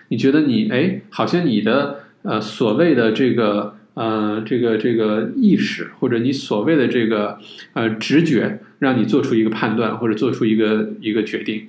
[0.09, 7.39] 你觉得你哎，好像你的呃所谓的这个呃这个这个意识，或者你所谓的这个
[7.73, 11.67] 呃直觉，让你做出一个判断或者做出一个一个决定。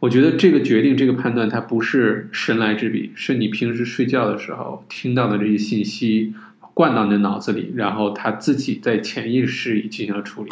[0.00, 6.32] 我觉得这个决定这个判断它不是神来之笔，是你平时睡觉的时候听到的这些信息。
[6.78, 10.50] 灌到你的脑子里，然后他自己在潜意识里进行了处理。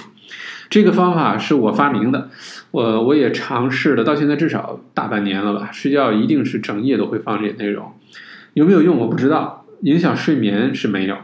[0.68, 2.28] 这个方法是我发明的，
[2.72, 5.70] 我我也尝试了，到现在至少大半年了吧。
[5.72, 7.92] 睡觉一定是整夜都会放这些内容，
[8.54, 11.16] 有没有用我不知道，影响睡眠是没有。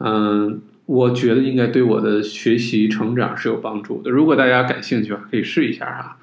[0.00, 4.10] 嗯，我觉得应该对我的学习成长是有帮助的。
[4.10, 6.18] 如果大家感兴趣，可以试一下哈。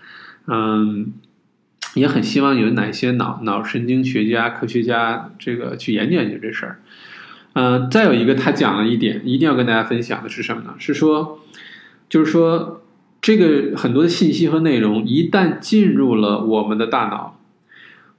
[0.45, 1.13] 嗯，
[1.95, 6.77] 也很希望有哪些脑脑神经学家、科学家这个去研究研究这事儿。
[7.53, 10.75] 嗯，再有一个，他讲了一点，一定要跟大家分享的是什么呢？
[10.77, 11.39] 是说，
[12.07, 12.81] 就是说，
[13.21, 17.39] 这个很多的信息和内容一旦进入了我们的大脑，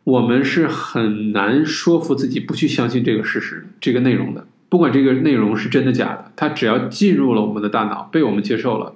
[0.04, 4.46] 我们是很难说服自己不去相信这个事实、这个内容的。
[4.68, 8.94] 不管这个内容是真的假的，它只要进入了我们的大脑，被我们接受了，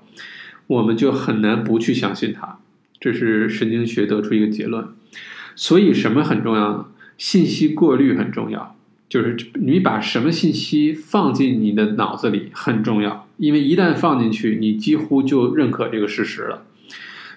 [0.66, 2.58] 我们就很难不去相信它。
[3.00, 4.88] 这是神经学得出一个结论。
[5.56, 6.86] 所以，什么很重要呢？
[7.16, 8.76] 信息过滤很重要。
[9.08, 16.64] 就是你把什么信息放进你的脑子里很重要，因为一旦放进去，你几乎就认可这个事实了。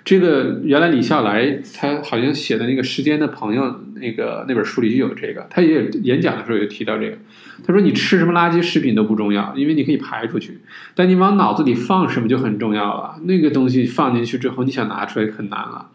[0.03, 3.63] 这个原来李笑来他好像写的那个《时间的朋友》
[3.95, 7.17] 那个那本书里就有这个，他也演讲的时候有提到这个。
[7.65, 10.60] 他说：“你吃什么垃圾食品都不重要，因为你可以排出去，
[10.95, 13.19] 但你往脑子里放什么就很重要了。
[13.25, 15.89] 那个东西放进去之后，你想拿出来很难了。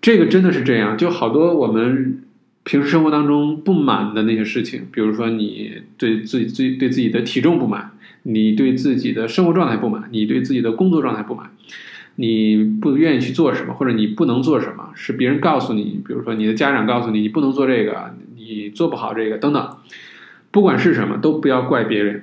[0.00, 2.24] 这个真的是这样，就好多我们。”
[2.70, 7.90] 平时生活当中不满的那些事情，比如说你对自己、自对自己的体重不满，
[8.22, 11.50] 你对自己的生活状态不满，你对自己的工作状态不满，
[12.14, 19.76] 你不愿意去做什么，或者你不能做什么，是别人告诉你，比如说你的家长告诉你你不能做这个，你做不好这个等等，
[20.52, 22.22] 不管是什么，都不要怪别人，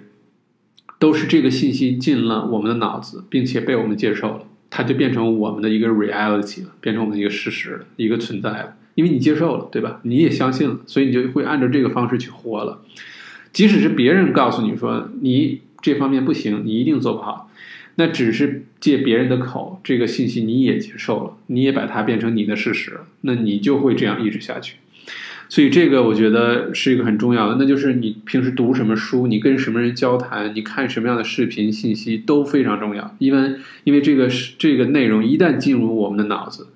[0.97, 8.75] 都是这个信息进了我们的脑子，并且被我们接受了，它就变成我们的一个 reality 了，变成我们的一个事实，一个存在了。
[8.97, 9.99] 因为你接受了，对吧？
[10.01, 12.81] 你也相信了，所以你就会按照这个方式去活了。
[13.53, 17.51] 即使是别人告诉你说你这方面不行，你一定做不好，
[17.93, 24.77] 那只是借别人的口，这个信息你也接受了，你也把它变成你的事实了，那你就会这样一直下去。
[25.47, 33.15] 所以这个我觉得是一个很重要的，那就是你平时读什么书，你跟什么人交谈，你看什么样的视频信息都非常重要。
[33.19, 36.69] 因为因为这个是这个内容一旦进入我们的脑子。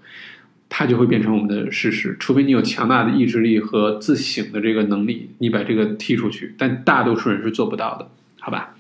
[0.74, 6.56] 它就会变成我们的事实，除非你有强大的意志力和自省的这个能力，你把这个踢出去。
[6.58, 8.08] 但大多数人是做不到的，
[8.40, 8.74] 好吧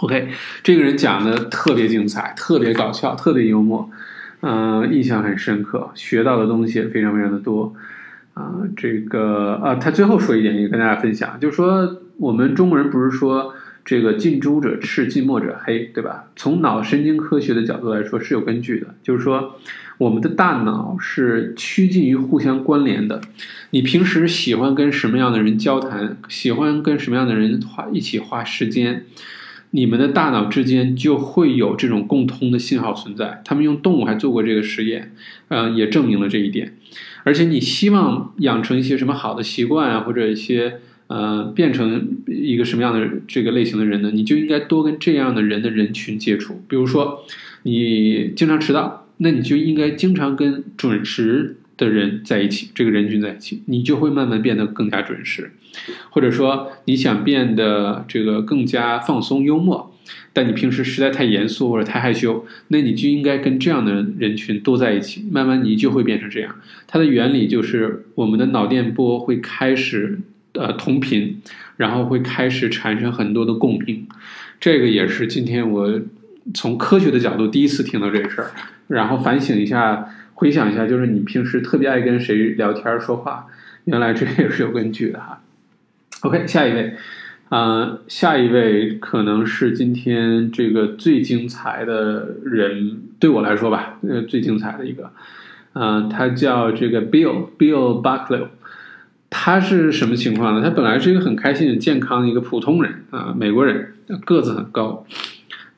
[0.00, 0.28] ？OK，
[0.62, 3.88] 这个人讲的特别精彩，特别搞笑，特别幽默，
[4.42, 7.74] 嗯，印象很深刻，学到的东西也非常非常的多。
[8.34, 16.26] 啊，这个啊，他最后说一点，也跟大家分享，就是说我们中国人不是说这个近朱者赤，近墨者黑，对吧？
[16.36, 19.58] 从脑神经科学的角度来说是有根据的，就是说。
[19.98, 23.20] 我们的大脑是趋近于互相关联的。
[23.70, 29.04] 你平时喜欢跟什么样的人交谈，喜欢跟什么样的人花一起花时间，
[29.72, 33.42] 你们的大脑之间就会有这种共通的信号存在。
[33.44, 35.12] 他们用动物还做过这个实验，
[35.48, 36.74] 嗯，也证明了这一点。
[37.24, 40.74] 而且你希望养成一些什么好的习惯啊，或者一些
[41.08, 44.12] 呃变成一个什么样的这个类型的人呢？
[44.12, 46.62] 你就应该多跟这样的人的人群接触。
[46.68, 47.24] 比如说，
[47.64, 49.06] 你经常迟到。
[49.18, 55.52] 那你就应该经常跟准时的人在一起，这个人群在一起，你就会慢慢变得更加准时。
[56.10, 59.94] 或者说，你想变得这个更加放松幽默，
[60.32, 66.56] 但你平时实在太严肃或者太害羞，那你就应该跟这样的人群多在一起，慢慢你就会变成这样。
[66.86, 70.18] 它的原理就是我们的脑电波会开始
[70.54, 71.40] 呃同频，
[71.76, 74.06] 然后会开始产生很多的共鸣。
[74.58, 76.00] 这个也是今天我
[76.54, 78.50] 从科学的角度第一次听到这事儿。
[78.88, 83.46] 然后反省一下，回想一下，就是你平时特别爱跟谁聊天说话，
[83.84, 85.40] 原来这也是有根据的哈。
[86.22, 86.94] OK，下一位，
[87.50, 95.12] 嗯，下一位可能是今天这个最精彩的人，对我来说吧，呃，最精彩的一个，
[95.74, 98.46] 嗯，他叫这个 Bill Bill Buckley，
[99.28, 100.62] 他是什么情况呢？
[100.62, 103.92] 他本来是一个很开心、很健康的一个普通人啊，美国人，
[104.24, 105.06] 个子很高。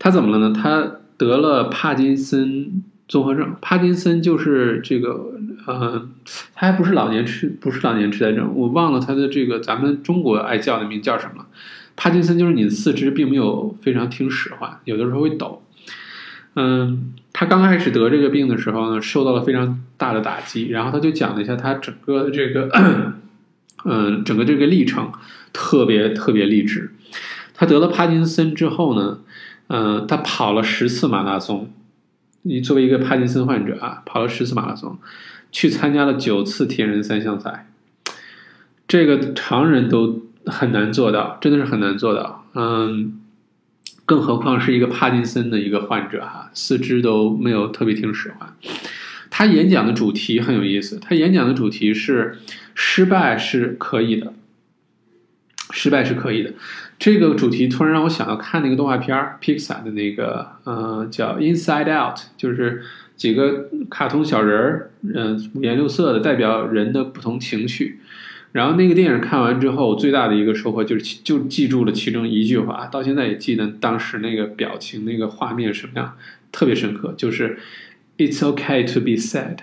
[0.01, 0.53] 他怎么了呢？
[0.53, 3.55] 他得了帕金森综合症。
[3.61, 5.35] 帕金森就是这个，
[5.67, 6.09] 呃，
[6.55, 11.47] 他还不是老年痴，不是老年痴呆症，我忘了他的这个咱们中国爱叫的名叫什么。
[11.97, 15.63] 帕金森就是你的四肢并没有非常听使唤，有的时候会抖。
[16.55, 20.69] 嗯，他刚开始得这个病的时候呢，受到了非常大的打击。
[20.69, 22.71] 然后他就讲了一下他整个的这个，
[23.85, 25.13] 嗯，整个这个历程，
[25.53, 26.91] 特别特别励志。
[27.53, 29.19] 他得了帕金森之后呢，
[29.71, 31.73] 嗯，他跑了十次马拉松。
[32.43, 34.99] 你作为一个帕金森患者啊，跑了十次马拉松，
[35.51, 37.67] 去参加了九次铁人三项赛，
[38.87, 40.27] 这个常人都。
[40.47, 42.47] 很难做到，真的是很难做到。
[42.55, 43.21] 嗯，
[44.07, 48.51] 更何况是一个帕金森的一个患者哈，四肢都没有特别听使唤。
[49.29, 52.39] 他演讲的主题很有意思，他演讲的主题是
[52.75, 54.33] 失败是可以的，
[55.71, 56.53] 失败是可以的。
[56.99, 62.83] 这个主题突然让我想到看那个动画片儿，Pixar 的那个，呃，叫 Inside Out，就是
[63.17, 68.01] 几个卡通小人儿，嗯，五颜六色的，代表人的不同情绪。
[68.53, 76.17] 然后那个电影看完之后，最大的一个收获就是就记住了其中一句话，到现在也记得当时那个表情、那个画面什么样，
[76.51, 77.15] 特别深刻。
[77.17, 77.59] 就是
[78.19, 79.59] "It's okay to be sad,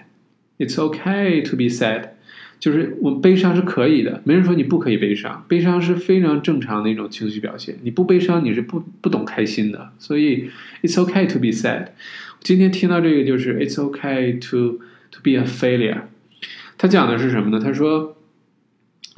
[0.58, 2.10] It's okay to be sad"，
[2.60, 7.78] 就是我悲伤是可以的，没人说你不可以悲伤，悲伤是非常正常的一种情绪表现。
[7.84, 9.92] 你不悲伤，你是不不懂开心的。
[10.00, 10.50] 所以
[10.82, 11.88] "It's okay to be sad"。
[12.42, 14.80] 今天听到这个就是 "It's okay to
[15.12, 16.02] to be a failure"。
[16.78, 17.60] 他讲的是什么呢？
[17.64, 18.14] 他说。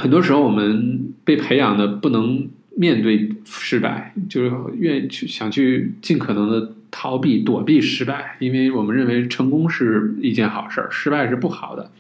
[0.02, 11.92] 很多时候，我们被培养的不能面对失败，就是愿意去想去尽可能的逃避、躲避失败，因为我们认为成功是一件好事儿，失败是不好的。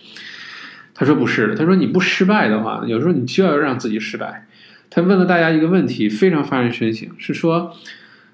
[1.00, 4.45] 他说不是，他说你不失败的话，有时候你就要让自己失败。
[4.89, 7.74] 他问了大家一个问题，非常发人深省，是说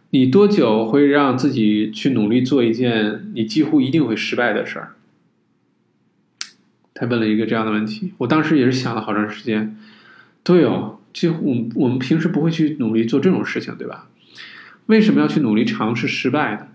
[0.09, 4.93] 你多久会让自己去努力做一件你几乎一定会失败的事儿？
[6.95, 9.77] 他问了一个这样的问题，我当时也是想了好长时间。
[10.43, 14.07] 对哦，几乎我们我们平时不会去努力做这种事情，对吧？
[14.87, 16.67] 为什么要去努力尝试失败呢？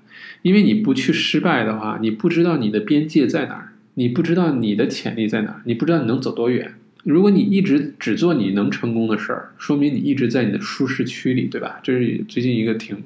[0.43, 6.75] 因为你不去失败的话，你不知道你的边界在哪儿，你不知道你的潜力在哪，你不知道你能走多远。
[7.03, 11.81] 如果你一直只做你能成功的事儿，说明你一直在你的舒适区里，对吧？
[11.83, 13.03] 这是最近一个挺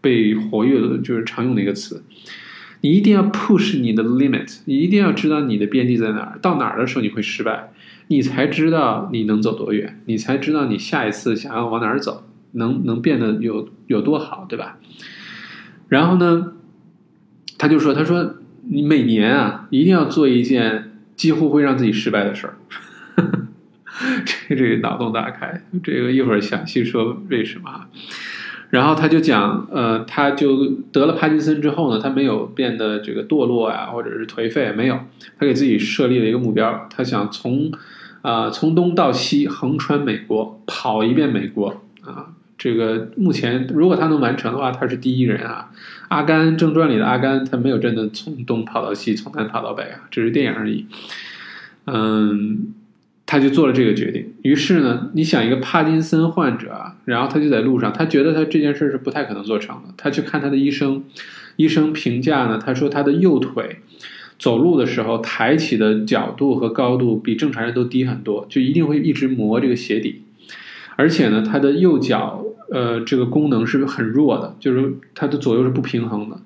[0.00, 2.02] 被活跃的，就是常用的一个词。
[2.80, 7.70] 你一定要 push 你的 limit，你一定要知道你的边际在哪儿，到哪儿的时候你会失败，
[8.08, 14.78] 你才知道你能走多远，你才知道你下一次想要往哪儿走，能能变得有有多好，对吧？
[15.88, 16.52] 然后呢，
[17.56, 18.36] 他就说，他说
[18.68, 22.56] 你每年啊，一定要做一件几乎会让自己失败的事儿，
[24.24, 27.86] 这这脑洞大开，这个一会儿详细说为什么。
[28.70, 34.98] 然后他就讲，呃，他就得了帕金森之后呢，他没有变得这个堕落啊，或者是颓废，没有。
[35.38, 37.70] 他给自己设立了一个目标，他想从，
[38.22, 42.33] 啊，从东到西横穿美国，跑一遍美国啊。
[42.56, 45.70] 这个目前如果他能完成的话，他是第一人啊。
[46.08, 50.86] 阿甘正传里的阿甘，他没有真的从东跑到西，从南跑到北啊，只是电影而已。
[51.86, 52.74] 嗯。
[53.26, 54.34] 他就做了这个决定。
[54.42, 59.94] 于是呢，你想一个帕金森患者啊，然后他就在路上，他觉得他这件事是不太可能做成的。
[59.96, 61.02] 他去看他的医生，
[61.56, 63.78] 医生评价呢，他说他的右腿
[64.38, 70.20] 走路的时候抬起的角度和高度比正常人都低很多，就一定会一直磨这个鞋底。
[70.96, 76.40] 而且呢，他的右脚呃这个功能是很弱的，就是他的左右是不平衡的。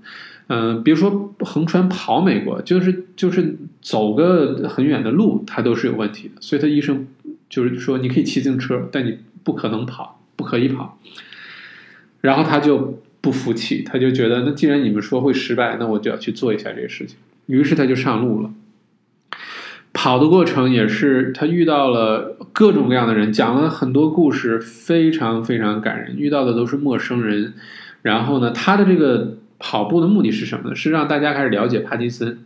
[0.48, 6.40] 嗯，别说横穿跑美国，就是就是走个很远的路，他都是有问题的。
[6.40, 7.06] 所以他医生
[7.50, 10.98] 就是说，你可以骑自行车，但你不可能跑，不可以跑。
[12.22, 17.18] 然后他就不服气，他就觉得，那既然你们说会失败，那我就要去做一下这个事情。
[17.46, 18.50] 于是他就上路了。
[20.00, 26.16] 跑的过程也是他遇到了各种各样的人，讲了很多故事，非常非常感人。
[26.16, 27.54] 遇到的都是陌生人，
[28.02, 29.38] 然后呢，他的这个。
[29.60, 30.76] 跑步的目的是什么呢？
[30.76, 32.38] 是让大家开始了解帕金森，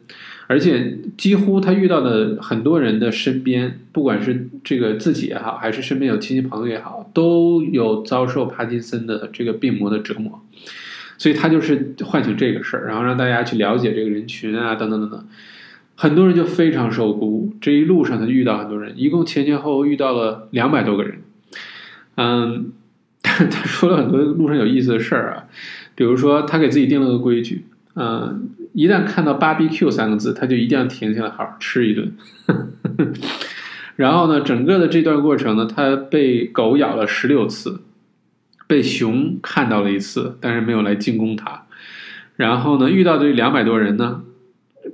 [0.46, 10.40] 而且几乎他遇到的很多人的身边，不管是这个自己也好，还是身边有亲戚朋友也好，都有遭受帕金森的这个病魔的折磨，
[11.18, 15.26] 所以他就是唤醒这个事儿，然后让大家去了解这个人群啊，等等等等，
[16.02, 17.54] 很多人就非常受鼓舞。
[17.60, 21.22] 这一路上他遇到很多人，一共前前后后遇到了两百多个人，
[22.16, 22.72] 嗯，
[23.22, 25.44] 他说了很多路上有意思的事儿啊。
[25.94, 32.12] 比如说，他给自己定了个规矩嗯，一旦看到 “barbecue” 三个字，他就一定要停下来好好吃一顿。
[33.94, 37.80] 然后呢，整个的这段过程呢，他被狗咬了十六次，
[38.66, 41.66] 被熊看到了一次，但是没有来进攻他。
[42.34, 44.22] 然后呢，遇到这两百多人呢，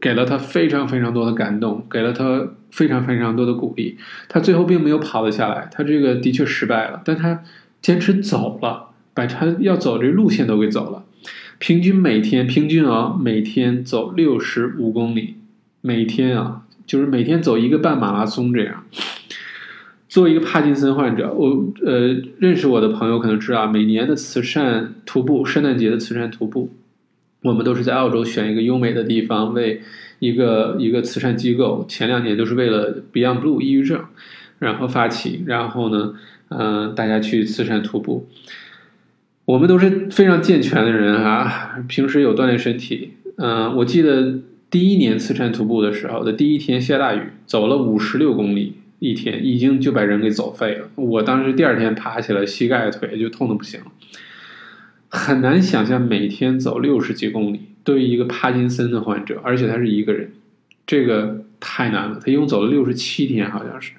[0.01, 3.99] 给了他非常非常多的感动，给了他非常非常多的鼓励。
[4.29, 7.43] 他最后并没有跑了下来，他这个的确失败了，但他
[7.81, 11.05] 坚持走了，把他要走这路线都给走了。
[11.59, 15.35] 平均每天，平均啊，每天走六十五公里，
[15.81, 16.63] 每天啊。
[16.87, 18.83] 就是每天走一个半马拉松这样。
[20.09, 26.73] 作为一个帕金森患者，我呃认识我的朋友可能知道，每年的慈善徒步，圣诞节的慈善徒步，
[27.43, 29.83] 我们都是在澳洲选一个优美的地方，为
[30.19, 31.85] 一个一个慈善机构。
[31.89, 34.05] 前两年都是为了 Beyond Blue 抑郁症，
[34.59, 36.15] 然后发起，然后呢，
[36.49, 38.29] 嗯，大家去慈善徒步。
[39.45, 43.15] 我们都是非常健全的人啊，平时有锻炼身体。
[43.37, 44.41] 嗯，我记得。
[44.71, 50.91] 第一年慈善徒步的时候的第一天下大雨，走了五十六公里一天，已经就把人给走废了。
[50.95, 53.81] 我当时第二天爬起来，膝盖腿就痛的不行，
[55.09, 60.31] 很难想象每天走六十几公里，对于一个帕金森的患者，而且他是一个人，
[60.87, 62.21] 这个太难了。
[62.25, 63.93] 他一共走了六十七天，好像是，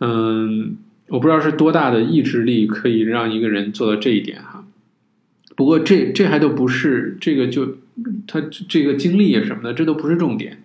[0.00, 0.76] 嗯，
[1.08, 4.64] 我不知道是多大的意志力可以让一个人做到这一点哈。
[5.54, 7.78] 不过这这还都不是这个就。
[8.26, 10.62] 他这个经历什么的，这都不是重点。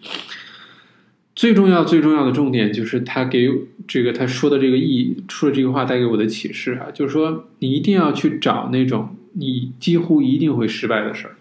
[1.34, 3.50] 最重要、最重要的重点就是他给
[3.88, 11.36] 这个他说的这个意，说的这个话带给我的启示啊，就是说你一定要去找那种你几乎一定会失败的事儿。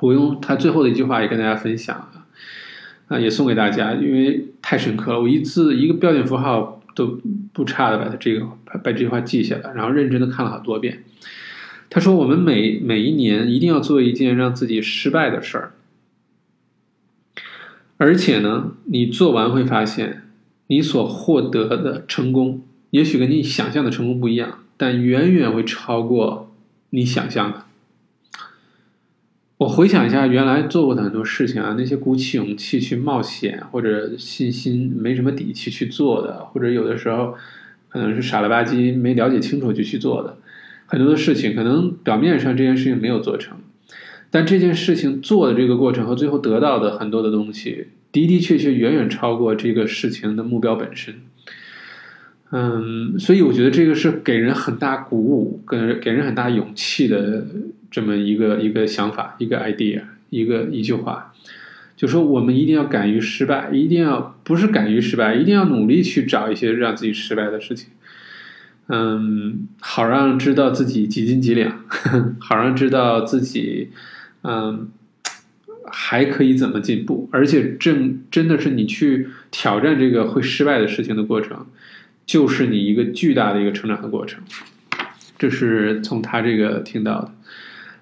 [0.00, 2.26] 我用他最后的一句话也跟大家分享啊，
[3.08, 5.20] 啊，也送给大家，因为太深刻了。
[5.20, 7.18] 我一字一个标点符号都
[7.52, 11.04] 不差的把他这个把这句话记下来，然后认真的看了好多遍。
[11.88, 15.72] 他说：“我们每每一年一定要做一件让自己失败的事儿，
[17.96, 20.24] 而且呢，你做完会发现，
[20.66, 26.45] 你所获得的成功，也许跟你想象的成功不一样，但远远会超过
[26.90, 27.64] 你想象的。”
[29.58, 37.34] 我回想一下，原来做过的很多事情啊，那些鼓起勇气去冒险，或者信心没什么底气去做的，或者有的时候
[37.88, 40.36] 可能是傻了吧唧没了解清楚就去做的。
[40.84, 43.56] 很多的事情可能表面上这件事情没有做成，
[44.30, 51.14] 但这件事情做的这个过程和最后得到的很多的东西的的确确远远超过这个事情的目标本身。
[52.50, 57.44] 嗯，所以我觉得这个是给人很大鼓舞、跟给人很大勇气的
[57.90, 61.32] 这么一个一个想法、一个 idea、一个一句话，
[61.96, 67.88] 就说我们一定要敢于失败，一定要不是敢于失败，一定要努力去找一些让自己失败的事情。
[68.88, 71.84] 嗯，好让知道自己几斤几两，
[72.38, 73.90] 好让知道自己，
[74.44, 74.88] 嗯，
[75.86, 81.66] 还可以怎么进步，而且正真的是你去挑战这个会失败的事情的过程，
[82.26, 84.42] 就是你一个巨大的一个成长的过程。
[85.38, 87.30] 这是从他这个听到的。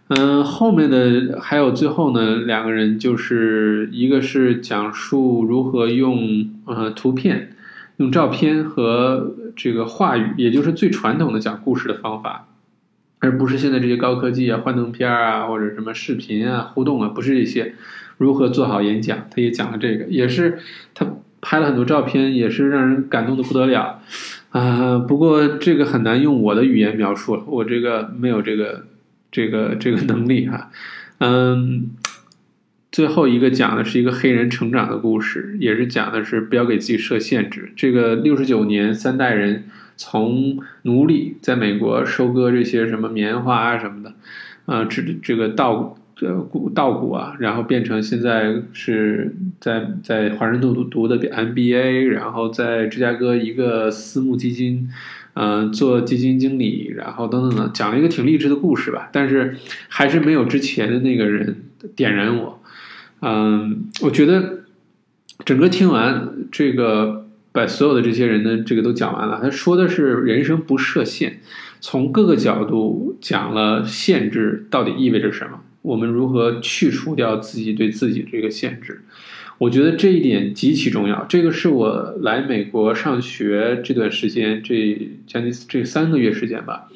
[0.09, 7.51] 嗯，后面的还有最后呢，两个人就是一个是讲述如何用呃图片。
[7.99, 12.49] 用照片和这个话语，也就是最传统的讲故事的方法，
[13.21, 17.77] 而不是现在这些高科技啊、幻灯片啊或者什么视频啊、互动啊，不是这些。
[18.19, 20.59] 如何做好演讲，他也讲了这个，也是
[20.93, 21.07] 他
[21.45, 24.01] 拍了很多照片，也是让人感动的不得了
[24.49, 24.99] 啊。
[24.99, 28.87] 不过这个很难用我的语言描述了，我这个没有这个
[29.31, 30.71] 这个这个能力哈，
[31.19, 31.91] 嗯。
[32.95, 37.73] 最后一个讲的是一个黑人成长的故事，也是讲的是不要给自己设限制。
[37.75, 39.65] 这个六十九年三代人
[39.97, 44.15] 从奴隶在美国收割这些什么棉花啊什么的，
[44.67, 54.89] 啊，这这个稻呃谷稻谷啊，然后变成现在是在在华盛顿读读的 MBA，然后在芝加哥一个私募基金，
[55.35, 59.09] 嗯，做基金经理，然后等等等，讲了一个挺励志的故事吧。
[59.13, 59.57] 但是
[59.89, 61.65] 还是没有之前的那个人
[61.97, 62.63] 点燃我。
[63.21, 64.65] 嗯，我觉得
[65.45, 69.41] 整个听完这个，把所有的这些人的这个都讲完了。
[69.43, 71.41] 他说的是人生不设限，
[71.81, 79.03] 从各个角度讲了限制到底意味着什么，我们如何去除掉自己对自己这个限制。
[79.59, 81.25] 我觉得这一点极其重要。
[81.29, 86.89] 这个是我来美国上学这段时间，这将近这三个月时间吧，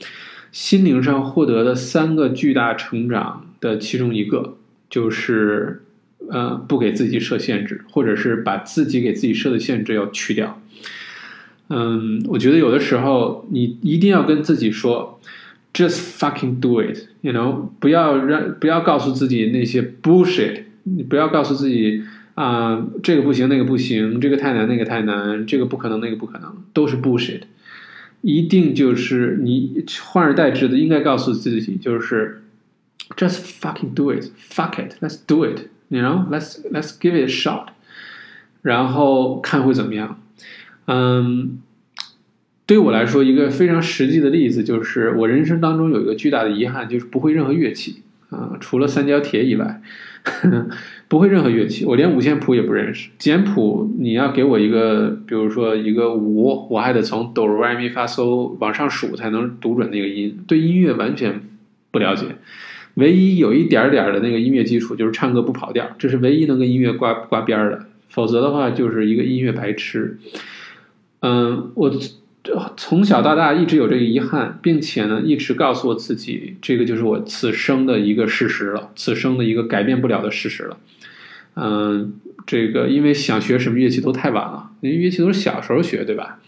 [0.50, 4.56] 心灵上获得的三个巨大成长的其中一个
[4.90, 5.82] 就是。
[6.30, 10.60] 呃，不给自己设限制，或者是把自己给自己设的限制要去掉。
[11.70, 15.20] 嗯，我觉得有的时候你一定要跟自己说，
[15.72, 22.02] just fucking do it，you know，不要让不要告诉自己那些 bullshit，你不要告诉自己
[22.34, 27.42] 啊、这个不行那个不行，这个太难那个太难，这个不可能那个不可能，都是 bullshit。
[28.20, 32.42] 一定就是你换而代之的，应该告诉自己就是
[33.16, 37.66] just fucking do it，fuck it，let's do it，you know，let's let's give it a shot，
[38.62, 40.20] 然后看会怎么样。
[40.86, 41.60] 嗯，
[42.68, 49.80] 对我来说，一个非常实际的例子就是，我人生当中有一个巨大的遗憾，就是不会任何乐器啊、除了三角铁以外，
[51.08, 53.08] 不会任何乐器，我连五线谱也不认识。
[53.18, 61.40] 简谱你要给我一个，比如说一个五，我还得从哆来咪发嗦往上数才能读准那个音，对音乐完全
[61.90, 62.26] 不了解。
[62.96, 70.18] 唯一有一点点的那个音乐基础就是唱歌不跑调，这是唯一能跟音乐挂挂边儿的，否则的话就是一个音乐白痴。
[71.20, 71.90] 嗯，我
[72.76, 80.76] 从小到大一直有这个遗憾，并且呢，一直告诉我自己，这个就是我此生的一个事实了，此生的一个改变不了的事实了。
[81.56, 82.14] 嗯，
[82.46, 86.38] 这个因为想学什么乐器都太晚了，因为乐器都是小时候学，对吧？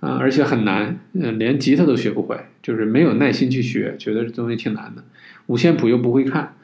[0.00, 5.04] 啊、而且很难，嗯、连吉他都学不会，就是没有耐心去学，觉得这东西挺难的。
[5.46, 6.56] 五线谱又不会看，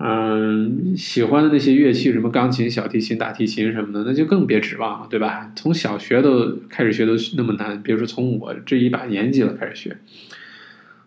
[0.00, 5.50] 嗯，喜欢的那些乐器，什么钢琴、小提琴、大提琴什么的，那就更别指望了，对吧？
[5.56, 9.96] 从小学都开始学都那么难，别说从我这一把年纪了开始学。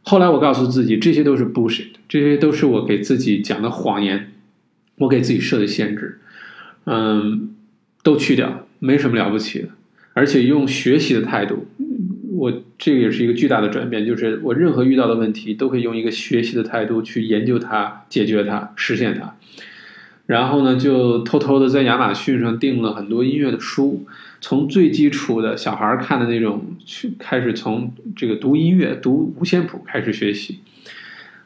[0.03, 4.33] 后来我告诉自己，这些都是 bullshit，这些都是我给自己讲的谎言，
[4.97, 6.19] 我给自己设的限制，
[6.85, 7.55] 嗯，
[8.03, 9.69] 都去掉，没什么了不起的。
[10.13, 11.67] 而且用学习的态度，
[12.41, 19.35] 我这个也是一个巨大的转变，就是我任何遇到的问题都可以用一个学习的态度去研究它、解决它、实现它。
[20.25, 24.07] 然后呢，就偷偷的在亚马逊上订了很多音乐的书，
[24.39, 30.61] 从最基础的小孩看的那种，去开始从这个读音乐、读五线谱开始学习，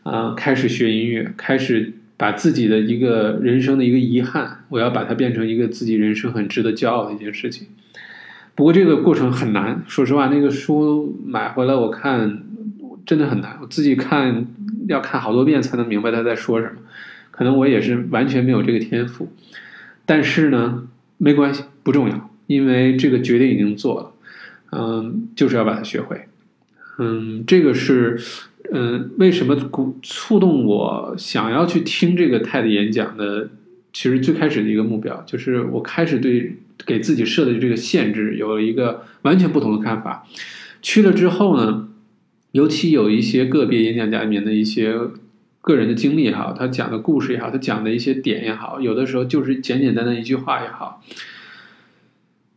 [0.03, 7.67] 啊、开始学音乐，开始把自己的一个人生的一个遗憾，我要把它变成一个自己人生很值得骄傲的一件事情。
[8.55, 12.41] 不过这个过程很难，说实话，那个书买回来我看
[13.05, 14.47] 真的很难，我自己看
[14.87, 16.75] 要看好多遍才能明白他在说什么。
[17.31, 19.27] 可能我也是完全没有这个天赋，
[20.05, 20.87] 但是呢，
[21.17, 24.11] 没关系，不重要，因为这个决定已经做了，
[24.71, 26.29] 嗯，就是要把它学会，
[26.97, 28.17] 嗯，这个是，
[28.71, 33.49] 嗯，为什么鼓触动我想要去听这个泰的演讲的？
[33.95, 40.27] 其实最开始的一个目标就是我开始对给自己设的这个限制有了一个完全不同的看法。
[40.81, 41.87] 去了之后呢，
[42.51, 44.93] 尤其有一些个别演讲家里面的一些
[45.61, 51.01] 个人的经历也好，他讲的故事也好，他讲的一些点也好，有的时候就是简简单单一句话也好，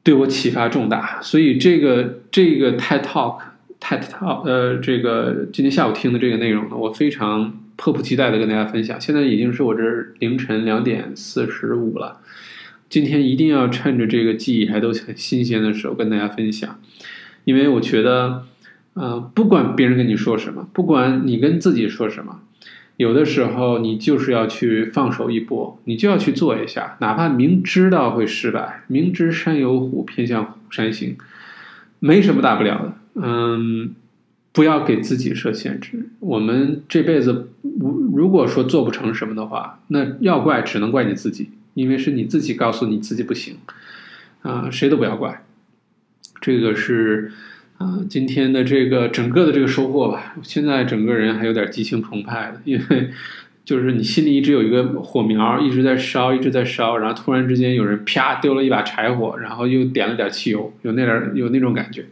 [0.02, 1.22] 对我启发重大。
[1.22, 3.38] 所以这个这个 TED Talk
[3.78, 9.00] TED Talk 呃，这个今天下午听的这个内容呢，我非常迫不及待的跟大家分享。
[9.00, 9.82] 现在已经是我这
[10.18, 12.18] 凌晨两点四十五了，
[12.90, 16.78] 今天一定要趁着这个记忆还都很新鲜的时候跟大家分享，
[17.44, 18.42] 因为我觉得，
[18.94, 22.40] 呃，不管别人跟你说什么，不管你跟自己说什么。
[22.96, 31.16] 有的时候你就是要去放手一搏，你就要去做一下，哪怕明知道会失败，明知山有虎，偏向虎山行，
[32.00, 32.92] 没什么大不了的。
[33.14, 33.94] 嗯，
[34.52, 36.08] 不要给自己设限制。
[36.20, 37.50] 我们这辈子，
[38.14, 43.56] 如果说做不成什么的话，那要怪只能怪你自己，因为是你自己告诉你自己不行，
[44.42, 45.44] 啊、谁都不要怪。
[46.40, 47.32] 这个是。
[47.78, 53.10] 啊，今天的这个整个的这个收获吧，现在整个人还有点激情澎湃的， 因为
[53.64, 62.04] 就是你心里一直有一个火苗一直在烧，一直在烧，然后突然之间有人啪丢了一把柴火，然后又点了点汽油，有那点有那种感觉，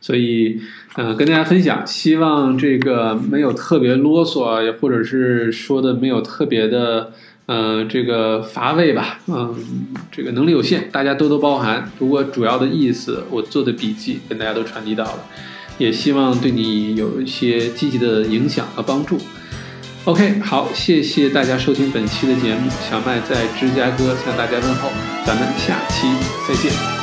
[0.00, 0.60] 所以
[0.96, 7.12] 嗯、呃跟大家分享，希望这个没有特别啰嗦，也或者是说的没有特别的。
[7.46, 9.52] 呃，这个乏味吧，嗯，
[10.12, 11.90] 这个能力有限，大家多多包涵。
[11.98, 15.24] 不过主要的意思，我做的笔记跟大家都传递到了，
[15.76, 19.18] 也希望对你有一些积极的影响和帮助。
[20.04, 24.88] OK，好，谢谢大家收听本期的节目，小麦在芝加哥向大家问候，
[25.26, 26.06] 咱们下期
[26.46, 26.99] 再见。